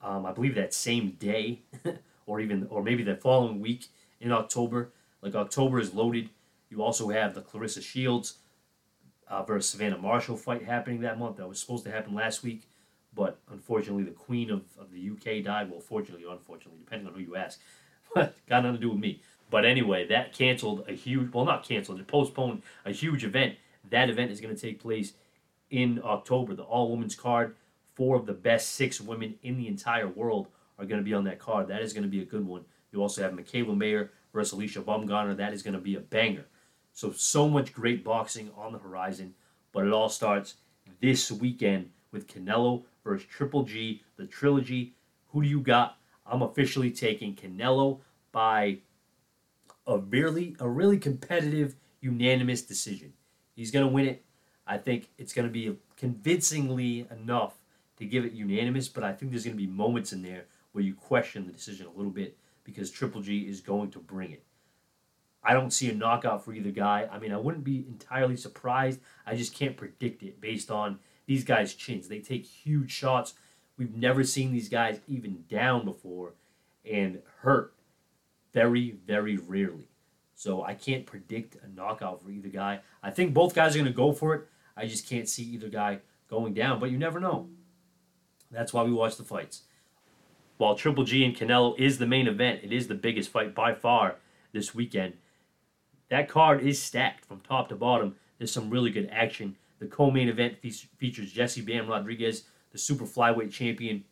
Um, 0.00 0.24
I 0.24 0.32
believe 0.32 0.54
that 0.54 0.72
same 0.72 1.10
day, 1.18 1.60
or 2.26 2.40
even 2.40 2.66
or 2.70 2.82
maybe 2.82 3.02
the 3.02 3.16
following 3.16 3.60
week 3.60 3.86
in 4.20 4.32
October. 4.32 4.90
Like 5.20 5.34
October 5.34 5.78
is 5.80 5.92
loaded. 5.92 6.30
You 6.70 6.82
also 6.82 7.08
have 7.08 7.34
the 7.34 7.42
Claressa 7.42 7.82
Shields 7.82 8.38
uh, 9.28 9.42
versus 9.42 9.70
Savannah 9.70 9.98
Marshall 9.98 10.36
fight 10.36 10.64
happening 10.64 11.00
that 11.00 11.18
month. 11.18 11.36
That 11.36 11.48
was 11.48 11.60
supposed 11.60 11.84
to 11.84 11.90
happen 11.90 12.14
last 12.14 12.42
week, 12.42 12.62
but 13.14 13.38
unfortunately 13.50 14.04
the 14.04 14.12
Queen 14.12 14.50
of, 14.50 14.62
of 14.78 14.92
the 14.92 15.10
UK 15.10 15.44
died. 15.44 15.70
Well, 15.70 15.80
fortunately 15.80 16.24
or 16.24 16.32
unfortunately, 16.32 16.78
depending 16.78 17.08
on 17.08 17.14
who 17.14 17.20
you 17.20 17.36
ask. 17.36 17.60
But 18.14 18.34
got 18.46 18.62
nothing 18.62 18.76
to 18.76 18.80
do 18.80 18.90
with 18.90 19.00
me. 19.00 19.20
But 19.50 19.64
anyway, 19.64 20.06
that 20.08 20.32
canceled 20.32 20.84
a 20.88 20.92
huge, 20.92 21.32
well, 21.32 21.44
not 21.44 21.66
canceled, 21.66 22.00
it 22.00 22.06
postponed 22.06 22.62
a 22.84 22.92
huge 22.92 23.24
event. 23.24 23.56
That 23.90 24.10
event 24.10 24.32
is 24.32 24.40
going 24.40 24.54
to 24.54 24.60
take 24.60 24.80
place 24.80 25.12
in 25.70 26.00
October. 26.04 26.54
The 26.54 26.64
all 26.64 26.90
women's 26.90 27.14
card, 27.14 27.54
four 27.94 28.16
of 28.16 28.26
the 28.26 28.32
best 28.32 28.72
six 28.72 29.00
women 29.00 29.36
in 29.42 29.56
the 29.56 29.68
entire 29.68 30.08
world 30.08 30.48
are 30.78 30.84
going 30.84 31.00
to 31.00 31.04
be 31.04 31.14
on 31.14 31.24
that 31.24 31.38
card. 31.38 31.68
That 31.68 31.82
is 31.82 31.92
going 31.92 32.02
to 32.02 32.08
be 32.08 32.22
a 32.22 32.26
good 32.26 32.46
one. 32.46 32.64
You 32.92 33.02
also 33.02 33.22
have 33.22 33.32
Mikaela 33.32 33.76
Mayer 33.76 34.10
versus 34.32 34.58
Alycia 34.58 34.82
Baumgardner. 34.82 35.36
That 35.36 35.52
is 35.52 35.62
going 35.62 35.74
to 35.74 35.80
be 35.80 35.94
a 35.94 36.00
banger. 36.00 36.46
So, 36.92 37.12
so 37.12 37.48
much 37.48 37.72
great 37.72 38.02
boxing 38.04 38.50
on 38.56 38.72
the 38.72 38.78
horizon. 38.78 39.34
But 39.72 39.86
it 39.86 39.92
all 39.92 40.08
starts 40.08 40.54
this 41.00 41.30
weekend 41.30 41.90
with 42.10 42.26
Canelo 42.26 42.84
versus 43.04 43.26
Triple 43.26 43.64
G, 43.64 44.02
the 44.16 44.26
trilogy. 44.26 44.94
Who 45.28 45.42
do 45.42 45.48
you 45.48 45.60
got? 45.60 45.98
I'm 46.24 46.42
officially 46.42 46.90
taking 46.90 47.34
Canelo 47.34 48.00
by 48.32 48.78
a 49.86 49.98
really 49.98 50.56
a 50.60 50.68
really 50.68 50.98
competitive, 50.98 51.76
unanimous 52.00 52.62
decision. 52.62 53.12
He's 53.54 53.70
going 53.70 53.86
to 53.86 53.92
win 53.92 54.06
it. 54.06 54.24
I 54.66 54.78
think 54.78 55.08
it's 55.16 55.32
going 55.32 55.46
to 55.46 55.52
be 55.52 55.76
convincingly 55.96 57.06
enough 57.10 57.54
to 57.98 58.04
give 58.04 58.24
it 58.24 58.32
unanimous, 58.32 58.88
but 58.88 59.04
I 59.04 59.12
think 59.12 59.30
there's 59.30 59.44
going 59.44 59.56
to 59.56 59.62
be 59.62 59.68
moments 59.68 60.12
in 60.12 60.22
there 60.22 60.44
where 60.72 60.84
you 60.84 60.94
question 60.94 61.46
the 61.46 61.52
decision 61.52 61.86
a 61.86 61.96
little 61.96 62.10
bit 62.10 62.36
because 62.64 62.90
Triple 62.90 63.22
G 63.22 63.48
is 63.48 63.60
going 63.60 63.90
to 63.92 63.98
bring 63.98 64.32
it. 64.32 64.42
I 65.42 65.54
don't 65.54 65.72
see 65.72 65.88
a 65.88 65.94
knockout 65.94 66.44
for 66.44 66.52
either 66.52 66.72
guy. 66.72 67.08
I 67.10 67.20
mean, 67.20 67.32
I 67.32 67.36
wouldn't 67.36 67.62
be 67.62 67.86
entirely 67.88 68.36
surprised. 68.36 69.00
I 69.24 69.36
just 69.36 69.54
can't 69.54 69.76
predict 69.76 70.24
it 70.24 70.40
based 70.40 70.72
on 70.72 70.98
these 71.26 71.44
guys' 71.44 71.74
chins. 71.74 72.08
They 72.08 72.18
take 72.18 72.44
huge 72.44 72.90
shots. 72.90 73.34
We've 73.78 73.94
never 73.94 74.24
seen 74.24 74.52
these 74.52 74.68
guys 74.68 75.00
even 75.06 75.44
down 75.48 75.84
before 75.84 76.32
and 76.84 77.22
hurt 77.42 77.75
very, 78.56 78.92
very 79.06 79.36
rarely. 79.36 79.86
So 80.34 80.64
I 80.64 80.72
can't 80.72 81.04
predict 81.04 81.58
a 81.62 81.68
knockout 81.68 82.22
for 82.22 82.30
either 82.30 82.48
guy. 82.48 82.80
I 83.02 83.10
think 83.10 83.34
both 83.34 83.54
guys 83.54 83.74
are 83.74 83.78
going 83.78 83.92
to 83.92 83.92
go 83.92 84.12
for 84.12 84.34
it. 84.34 84.46
I 84.74 84.86
just 84.86 85.06
can't 85.06 85.28
see 85.28 85.42
either 85.42 85.68
guy 85.68 85.98
going 86.30 86.54
down, 86.54 86.80
but 86.80 86.90
you 86.90 86.96
never 86.96 87.20
know. 87.20 87.50
That's 88.50 88.72
why 88.72 88.82
we 88.82 88.94
watch 88.94 89.18
the 89.18 89.24
fights. 89.24 89.64
While 90.56 90.74
Triple 90.74 91.04
G 91.04 91.22
and 91.22 91.36
Canelo 91.36 91.78
is 91.78 91.98
the 91.98 92.06
main 92.06 92.26
event, 92.26 92.60
it 92.62 92.72
is 92.72 92.88
the 92.88 92.94
biggest 92.94 93.28
fight 93.28 93.54
by 93.54 93.74
far 93.74 94.16
this 94.54 94.74
weekend. 94.74 95.18
That 96.08 96.26
card 96.26 96.62
is 96.62 96.80
stacked 96.80 97.26
from 97.26 97.40
top 97.40 97.68
to 97.68 97.76
bottom. 97.76 98.16
There's 98.38 98.52
some 98.52 98.70
really 98.70 98.90
good 98.90 99.10
action. 99.12 99.56
The 99.80 99.86
co-main 99.86 100.30
event 100.30 100.56
fe- 100.62 100.70
features 100.70 101.30
Jesse 101.30 101.60
Bam 101.60 101.88
Rodriguez, 101.88 102.44
the 102.72 102.78
super 102.78 103.04
flyweight 103.04 103.52
champion, 103.52 104.04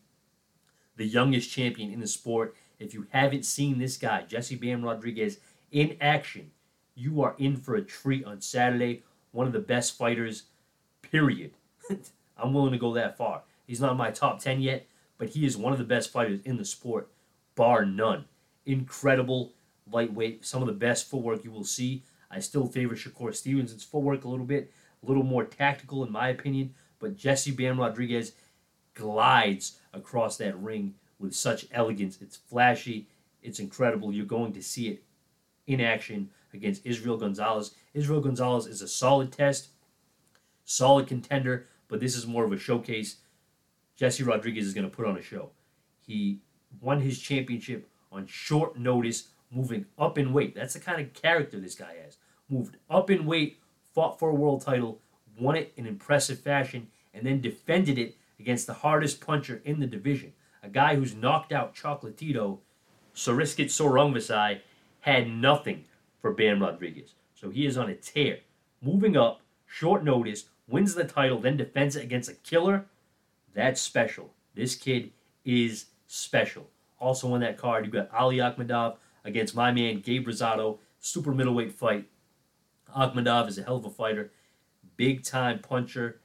the 0.96 1.06
youngest 1.06 1.50
champion 1.50 1.90
in 1.90 2.00
the 2.00 2.06
sport, 2.06 2.54
if 2.84 2.94
you 2.94 3.06
haven't 3.10 3.44
seen 3.44 3.78
this 3.78 3.96
guy, 3.96 4.22
Jesse 4.22 4.56
Bam 4.56 4.84
Rodriguez, 4.84 5.38
in 5.72 5.96
action, 6.00 6.50
you 6.94 7.22
are 7.22 7.34
in 7.38 7.56
for 7.56 7.74
a 7.74 7.82
treat 7.82 8.24
on 8.24 8.40
Saturday. 8.40 9.02
One 9.32 9.46
of 9.46 9.52
the 9.52 9.58
best 9.58 9.96
fighters, 9.96 10.44
period, 11.02 11.52
I'm 12.36 12.52
willing 12.52 12.72
to 12.72 12.78
go 12.78 12.94
that 12.94 13.16
far. 13.16 13.42
He's 13.66 13.80
not 13.80 13.92
in 13.92 13.96
my 13.96 14.10
top 14.10 14.40
10 14.40 14.60
yet, 14.60 14.86
but 15.18 15.30
he 15.30 15.46
is 15.46 15.56
one 15.56 15.72
of 15.72 15.78
the 15.78 15.84
best 15.84 16.12
fighters 16.12 16.40
in 16.44 16.56
the 16.56 16.64
sport, 16.64 17.10
bar 17.54 17.84
none. 17.84 18.26
Incredible 18.66 19.54
lightweight, 19.90 20.44
some 20.44 20.62
of 20.62 20.66
the 20.66 20.72
best 20.72 21.08
footwork 21.08 21.44
you 21.44 21.50
will 21.50 21.64
see. 21.64 22.02
I 22.30 22.40
still 22.40 22.66
favor 22.66 22.94
Shakur 22.94 23.34
Stevenson's 23.34 23.84
footwork 23.84 24.24
a 24.24 24.28
little 24.28 24.46
bit, 24.46 24.72
a 25.02 25.06
little 25.06 25.22
more 25.22 25.44
tactical 25.44 26.04
in 26.04 26.12
my 26.12 26.28
opinion, 26.28 26.74
but 26.98 27.16
Jesse 27.16 27.50
Bam 27.50 27.78
Rodriguez 27.78 28.32
glides 28.94 29.78
across 29.92 30.36
that 30.38 30.58
ring 30.58 30.94
with 31.18 31.34
such 31.34 31.66
elegance. 31.72 32.18
It's 32.20 32.36
flashy, 32.36 33.08
it's 33.42 33.60
incredible. 33.60 34.12
You're 34.12 34.26
going 34.26 34.52
to 34.52 34.62
see 34.62 34.88
it 34.88 35.02
in 35.66 35.80
action 35.80 36.30
against 36.52 36.84
Israel 36.84 37.16
Gonzalez. 37.16 37.74
Israel 37.92 38.20
Gonzalez 38.20 38.66
is 38.66 38.82
a 38.82 38.88
solid 38.88 39.32
test, 39.32 39.68
solid 40.64 41.06
contender, 41.06 41.66
but 41.88 42.00
this 42.00 42.16
is 42.16 42.26
more 42.26 42.44
of 42.44 42.52
a 42.52 42.58
showcase. 42.58 43.16
Jesse 43.96 44.24
Rodriguez 44.24 44.66
is 44.66 44.74
going 44.74 44.88
to 44.88 44.94
put 44.94 45.06
on 45.06 45.16
a 45.16 45.22
show. 45.22 45.50
He 46.00 46.40
won 46.80 47.00
his 47.00 47.18
championship 47.18 47.88
on 48.10 48.26
short 48.26 48.78
notice, 48.78 49.28
moving 49.50 49.86
up 49.98 50.18
in 50.18 50.32
weight. 50.32 50.54
That's 50.54 50.74
the 50.74 50.80
kind 50.80 51.00
of 51.00 51.12
character 51.12 51.60
this 51.60 51.74
guy 51.74 51.94
has. 52.04 52.16
Moved 52.48 52.76
up 52.90 53.10
in 53.10 53.26
weight, 53.26 53.58
fought 53.94 54.18
for 54.18 54.30
a 54.30 54.34
world 54.34 54.62
title, 54.62 55.00
won 55.38 55.56
it 55.56 55.72
in 55.76 55.86
impressive 55.86 56.40
fashion, 56.40 56.88
and 57.12 57.24
then 57.24 57.40
defended 57.40 57.98
it 57.98 58.16
against 58.38 58.66
the 58.66 58.74
hardest 58.74 59.24
puncher 59.24 59.62
in 59.64 59.80
the 59.80 59.86
division. 59.86 60.32
A 60.64 60.68
guy 60.70 60.96
who's 60.96 61.14
knocked 61.14 61.52
out 61.52 61.74
Chocolatito, 61.74 62.58
Srisaket 63.14 63.70
Sor 63.70 63.92
Rungvisai, 63.92 64.60
had 65.00 65.28
nothing 65.28 65.84
for 66.22 66.32
Bam 66.32 66.62
Rodriguez. 66.62 67.12
So 67.34 67.50
he 67.50 67.66
is 67.66 67.76
on 67.76 67.90
a 67.90 67.94
tear. 67.94 68.38
Moving 68.80 69.14
up, 69.14 69.42
short 69.66 70.02
notice, 70.02 70.44
wins 70.66 70.94
the 70.94 71.04
title, 71.04 71.38
then 71.38 71.58
defends 71.58 71.96
it 71.96 72.02
against 72.02 72.30
a 72.30 72.34
killer. 72.34 72.86
That's 73.52 73.80
special. 73.80 74.32
This 74.54 74.74
kid 74.74 75.10
is 75.44 75.86
special. 76.06 76.70
Also 76.98 77.30
on 77.34 77.40
that 77.40 77.58
card, 77.58 77.84
you 77.84 77.92
got 77.92 78.10
Ali 78.10 78.38
Akhmedov 78.38 78.96
against 79.22 79.54
my 79.54 79.70
man 79.70 80.00
Gabe 80.00 80.26
Rosado, 80.26 80.78
super 80.98 81.32
middleweight 81.32 81.72
fight. 81.72 82.08
Akhmedov 82.96 83.48
is 83.48 83.58
a 83.58 83.64
hell 83.64 83.76
of 83.76 83.84
a 83.84 83.90
fighter, 83.90 84.32
big 84.96 85.22
time 85.22 85.58
puncher. 85.58 86.20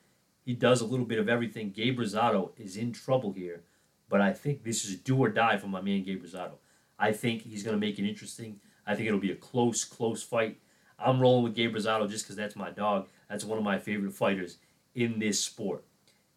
He 0.46 0.54
does 0.54 0.80
a 0.80 0.86
little 0.86 1.06
bit 1.06 1.20
of 1.20 1.28
everything. 1.28 1.72
Gabe 1.72 2.00
Rosado 2.00 2.52
is 2.58 2.78
in 2.78 2.94
trouble 2.94 3.34
here, 3.34 3.64
but 4.10 4.22
I 4.22 4.34
think 4.34 4.64
this 4.64 4.84
is 4.86 4.96
do 4.98 5.18
or 5.18 5.30
die 5.30 5.58
for 5.58 5.68
my 5.68 5.82
man 5.82 6.04
Gabe 6.04 6.24
Rosado. 6.24 6.54
I 6.98 7.14
think 7.14 7.44
he's 7.44 7.64
going 7.64 7.76
to 7.76 7.80
make 7.80 7.98
it 8.00 8.08
interesting. 8.08 8.60
I 8.86 8.96
think 8.96 9.08
it'll 9.08 9.20
be 9.20 9.32
a 9.32 9.36
close, 9.36 9.84
close 9.86 10.24
fight. 10.24 10.58
I'm 10.98 11.20
rolling 11.20 11.44
with 11.44 11.56
Gabe 11.56 11.76
Rosado 11.76 12.10
just 12.10 12.26
because 12.26 12.36
that's 12.36 12.56
my 12.56 12.72
dog. 12.72 13.08
That's 13.30 13.46
one 13.46 13.58
of 13.58 13.64
my 13.64 13.78
favorite 13.78 14.14
fighters 14.14 14.58
in 14.96 15.20
this 15.20 15.40
sport. 15.40 15.84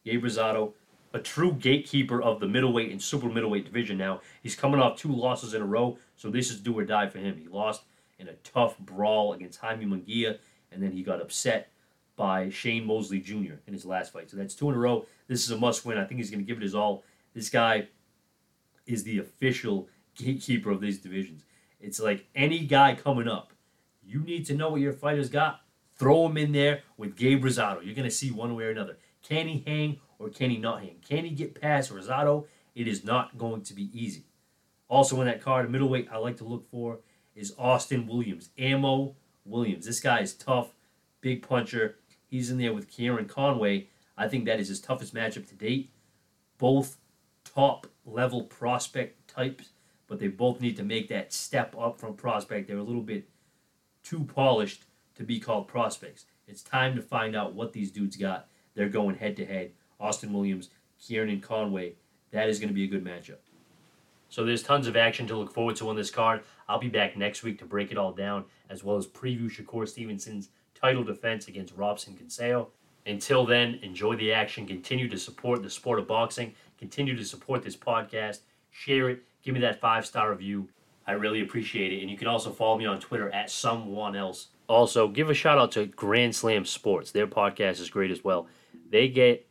Gabe 0.05 0.23
Rosado, 0.23 0.75
a 1.15 1.19
true 1.19 1.53
gatekeeper 1.53 2.23
of 2.23 2.41
the 2.41 2.47
middleweight 2.47 2.91
and 2.91 3.03
super 3.03 3.29
middleweight 3.29 3.65
division 3.65 3.99
now. 3.99 4.21
He's 4.43 4.55
coming 4.55 4.81
off 4.81 4.99
two 4.99 5.13
losses 5.13 5.55
in 5.55 5.63
a 5.63 5.67
row, 5.67 5.99
so 6.17 6.31
this 6.31 6.51
is 6.51 6.61
do 6.61 6.79
or 6.79 6.85
die 6.85 7.09
for 7.09 7.19
him. 7.19 7.37
He 7.37 7.49
lost 7.49 7.83
in 8.19 8.29
a 8.29 8.35
tough 8.45 8.79
brawl 8.79 9.33
against 9.33 9.61
Jaime 9.61 9.85
Munguia, 9.85 10.39
and 10.71 10.83
then 10.83 10.93
he 10.93 11.03
got 11.03 11.21
upset 11.21 11.71
by 12.17 12.49
Shane 12.51 12.87
Mosley 12.87 13.21
Jr. 13.21 13.55
in 13.67 13.73
his 13.73 13.85
last 13.85 14.13
fight. 14.13 14.31
So 14.31 14.37
that's 14.37 14.55
two 14.55 14.69
in 14.69 14.75
a 14.75 14.79
row. 14.79 15.07
This 15.29 15.45
is 15.45 15.51
a 15.51 15.59
must 15.59 15.85
win. 15.85 15.99
I 15.99 16.05
think 16.05 16.19
he's 16.19 16.31
going 16.31 16.45
to 16.45 16.47
give 16.47 16.59
it 16.59 16.63
his 16.63 16.75
all. 16.75 17.05
This 17.35 17.49
guy 17.49 17.89
is 18.87 19.05
the 19.05 19.19
official 19.19 19.89
gatekeeper 20.15 20.71
of 20.71 20.81
these 20.81 20.99
divisions. 20.99 21.45
It's 21.81 22.01
like 22.01 22.27
any 22.35 22.67
guy 22.67 22.95
coming 22.95 23.29
up, 23.29 23.53
you 24.03 24.21
need 24.21 24.47
to 24.47 24.55
know 24.55 24.71
what 24.71 24.81
your 24.81 24.93
fighter's 24.93 25.29
got. 25.29 25.61
Throw 25.97 26.27
him 26.27 26.37
in 26.37 26.53
there 26.53 26.83
with 26.97 27.17
Gabe 27.17 27.45
Rosado. 27.45 27.85
You're 27.85 27.95
going 27.95 28.09
to 28.09 28.11
see 28.11 28.31
one 28.31 28.55
way 28.55 28.65
or 28.65 28.71
another. 28.71 28.99
Can 29.23 29.47
he 29.49 29.63
hang 29.67 30.01
or 30.19 30.29
can 30.29 30.51
he 30.51 30.59
not 30.59 30.81
hang? 30.81 30.97
Can 31.07 31.25
he 31.25 31.31
get 31.31 31.61
past 31.61 31.93
Rosado? 31.93 32.47
It 32.75 32.89
is 32.89 33.05
not 33.05 33.39
going 33.39 33.63
to 33.63 33.75
be 33.75 33.91
easy. 33.93 34.25
Also 34.89 35.21
in 35.21 35.27
that 35.27 35.43
card, 35.43 35.71
middleweight, 35.71 36.09
I 36.11 36.19
like 36.19 36.37
to 36.39 36.45
look 36.45 36.69
for 36.71 37.01
is 37.35 37.55
Austin 37.59 38.07
Williams. 38.07 38.51
Ammo 38.59 39.17
Williams. 39.45 39.87
This 39.87 40.01
guy 40.01 40.21
is 40.21 40.35
tough, 40.35 40.75
big 41.21 41.47
puncher. 41.47 41.97
He's 42.29 42.51
in 42.51 42.59
there 42.59 42.75
with 42.75 42.91
Kieron 42.91 43.29
Conway. 43.29 43.89
I 44.17 44.29
think 44.29 44.45
that 44.45 44.61
is 44.61 44.69
his 44.69 44.81
toughest 44.81 45.15
matchup 45.15 45.47
to 45.49 45.55
date. 45.55 45.91
Both 46.59 46.99
top 47.55 47.87
level 48.05 48.43
prospect 48.43 49.29
types 49.29 49.71
but 50.13 50.21
they 50.21 50.29
both 50.29 50.61
need 50.61 50.77
to 50.77 50.83
make 50.83 51.09
that 51.09 51.33
step 51.33 51.75
up 51.79 51.99
from 51.99 52.13
prospect. 52.13 52.69
They're 52.69 52.77
a 52.77 52.83
little 52.83 53.01
bit 53.01 53.31
too 54.05 54.25
polished 54.25 54.85
to 55.15 55.25
be 55.25 55.41
called 55.41 55.69
prospects. 55.69 56.27
It's 56.47 56.63
time 56.63 56.95
to 56.97 57.01
find 57.01 57.35
out 57.35 57.55
what 57.55 57.73
these 57.73 57.91
dudes 57.91 58.19
got. 58.19 58.47
They're 58.75 58.91
going 58.91 59.17
head 59.17 59.37
to 59.39 59.47
head. 59.47 59.71
Austin 59.99 60.35
Williams, 60.35 60.69
Kieron 61.01 61.41
Conway. 61.41 61.95
That 62.31 62.51
is 62.51 62.59
going 62.59 62.69
to 62.69 62.75
be 62.75 62.85
a 62.85 62.89
good 62.89 63.03
matchup. 63.03 63.39
So 64.29 64.45
there's 64.45 64.63
tons 64.63 64.87
of 64.87 64.99
action 64.99 65.27
to 65.29 65.35
look 65.35 65.55
forward 65.55 65.77
to 65.77 65.89
on 65.89 65.97
this 65.97 66.11
card. 66.11 66.43
I'll 66.69 66.79
be 66.79 66.89
back 66.89 67.17
next 67.17 67.43
week 67.43 67.59
to 67.61 67.65
break 67.65 67.91
it 67.91 67.97
all 67.97 68.13
down, 68.13 68.45
as 68.69 68.85
well 68.85 68.99
as 68.99 69.07
preview 69.07 69.51
Shakur 69.51 69.89
Stevenson's 69.89 70.51
title 70.79 71.05
defense 71.05 71.49
against 71.49 71.75
Robson 71.75 72.19
Conceição. 72.23 72.67
Until 73.07 73.45
then, 73.45 73.81
enjoy 73.83 74.17
the 74.17 74.33
action. 74.33 74.67
Continue 74.67 75.09
to 75.09 75.19
support 75.19 75.63
the 75.63 75.71
sport 75.71 75.99
of 75.99 76.07
boxing. 76.07 76.55
Continue 76.79 77.17
to 77.17 77.25
support 77.25 77.63
this 77.63 77.77
podcast. 77.77 78.41
Share 78.71 79.11
it 79.11 79.23
give 79.43 79.55
me 79.55 79.61
that 79.61 79.81
five 79.81 80.07
star 80.07 80.31
review. 80.31 80.69
I 81.07 81.13
really 81.13 81.43
appreciate 81.43 81.93
it. 81.93 82.01
And 82.01 82.11
you 82.11 82.17
can 82.17 82.29
also 82.29 82.51
follow 82.51 82.79
me 82.79 82.87
on 82.87 83.01
Twitter 83.01 83.31
at 83.31 83.51
someone 83.51 84.15
else. 84.17 84.49
Also, 84.69 85.09
give 85.09 85.29
a 85.29 85.35
shout 85.35 85.59
out 85.59 85.73
to 85.73 85.87
Grand 85.87 86.35
Slam 86.35 86.65
Sports. 86.65 87.11
Their 87.11 87.27
podcast 87.27 87.81
is 87.81 87.91
great 87.91 88.11
as 88.11 88.23
well. 88.23 88.47
They 88.89 89.09
get 89.09 89.47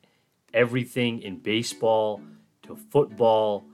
everything 0.54 1.22
in 1.22 1.38
baseball 1.38 2.22
to 2.64 2.76
football. 2.76 3.66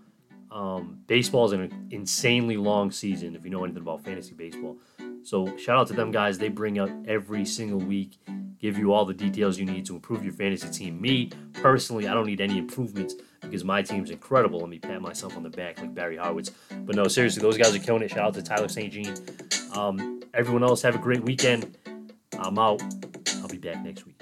Um, 0.52 1.02
baseball 1.08 1.46
is 1.46 1.52
an 1.52 1.88
insanely 1.92 2.58
long 2.58 2.90
season 2.90 3.36
if 3.36 3.44
you 3.44 3.52
know 3.52 3.64
anything 3.64 3.84
about 3.84 4.04
fantasy 4.04 4.34
baseball. 4.34 4.78
So, 5.24 5.56
shout 5.58 5.78
out 5.78 5.88
to 5.88 5.94
them 5.94 6.12
guys. 6.12 6.38
They 6.38 6.50
bring 6.50 6.80
out 6.80 6.90
every 7.08 7.46
single 7.46 7.80
week, 7.80 8.18
give 8.60 8.78
you 8.78 8.94
all 8.94 9.06
the 9.06 9.14
details 9.14 9.58
you 9.58 9.66
need 9.66 9.86
to 9.86 9.96
improve 9.96 10.24
your 10.24 10.34
fantasy 10.34 10.70
team. 10.70 11.00
Me, 11.02 11.32
personally, 11.54 12.08
I 12.08 12.14
don't 12.14 12.26
need 12.26 12.42
any 12.42 12.58
improvements 12.58 13.16
because 13.42 13.64
my 13.64 13.82
team's 13.82 14.10
incredible. 14.10 14.60
Let 14.60 14.70
me 14.70 14.80
pat 14.80 15.02
myself 15.02 15.38
on 15.38 15.44
the 15.44 15.50
back 15.50 15.80
like 15.80 15.94
Barry 15.94 16.18
Horowitz. 16.18 16.52
But 16.72 16.96
no, 16.96 17.08
seriously, 17.08 17.42
those 17.42 17.58
guys 17.58 17.76
are 17.76 17.80
killing 17.80 18.04
it. 18.04 18.10
Shout 18.10 18.20
out 18.20 18.34
to 18.36 18.42
Tyler 18.42 18.68
St. 18.68 18.92
Jean. 18.92 19.14
Um, 19.74 20.22
everyone 20.34 20.64
else, 20.64 20.82
have 20.82 20.96
a 20.96 21.00
great 21.00 21.24
weekend. 21.24 21.78
I'm 22.40 22.58
out. 22.58 22.82
I'll 23.42 23.48
be 23.48 23.58
back 23.58 23.84
next 23.84 24.06
week. 24.06 24.17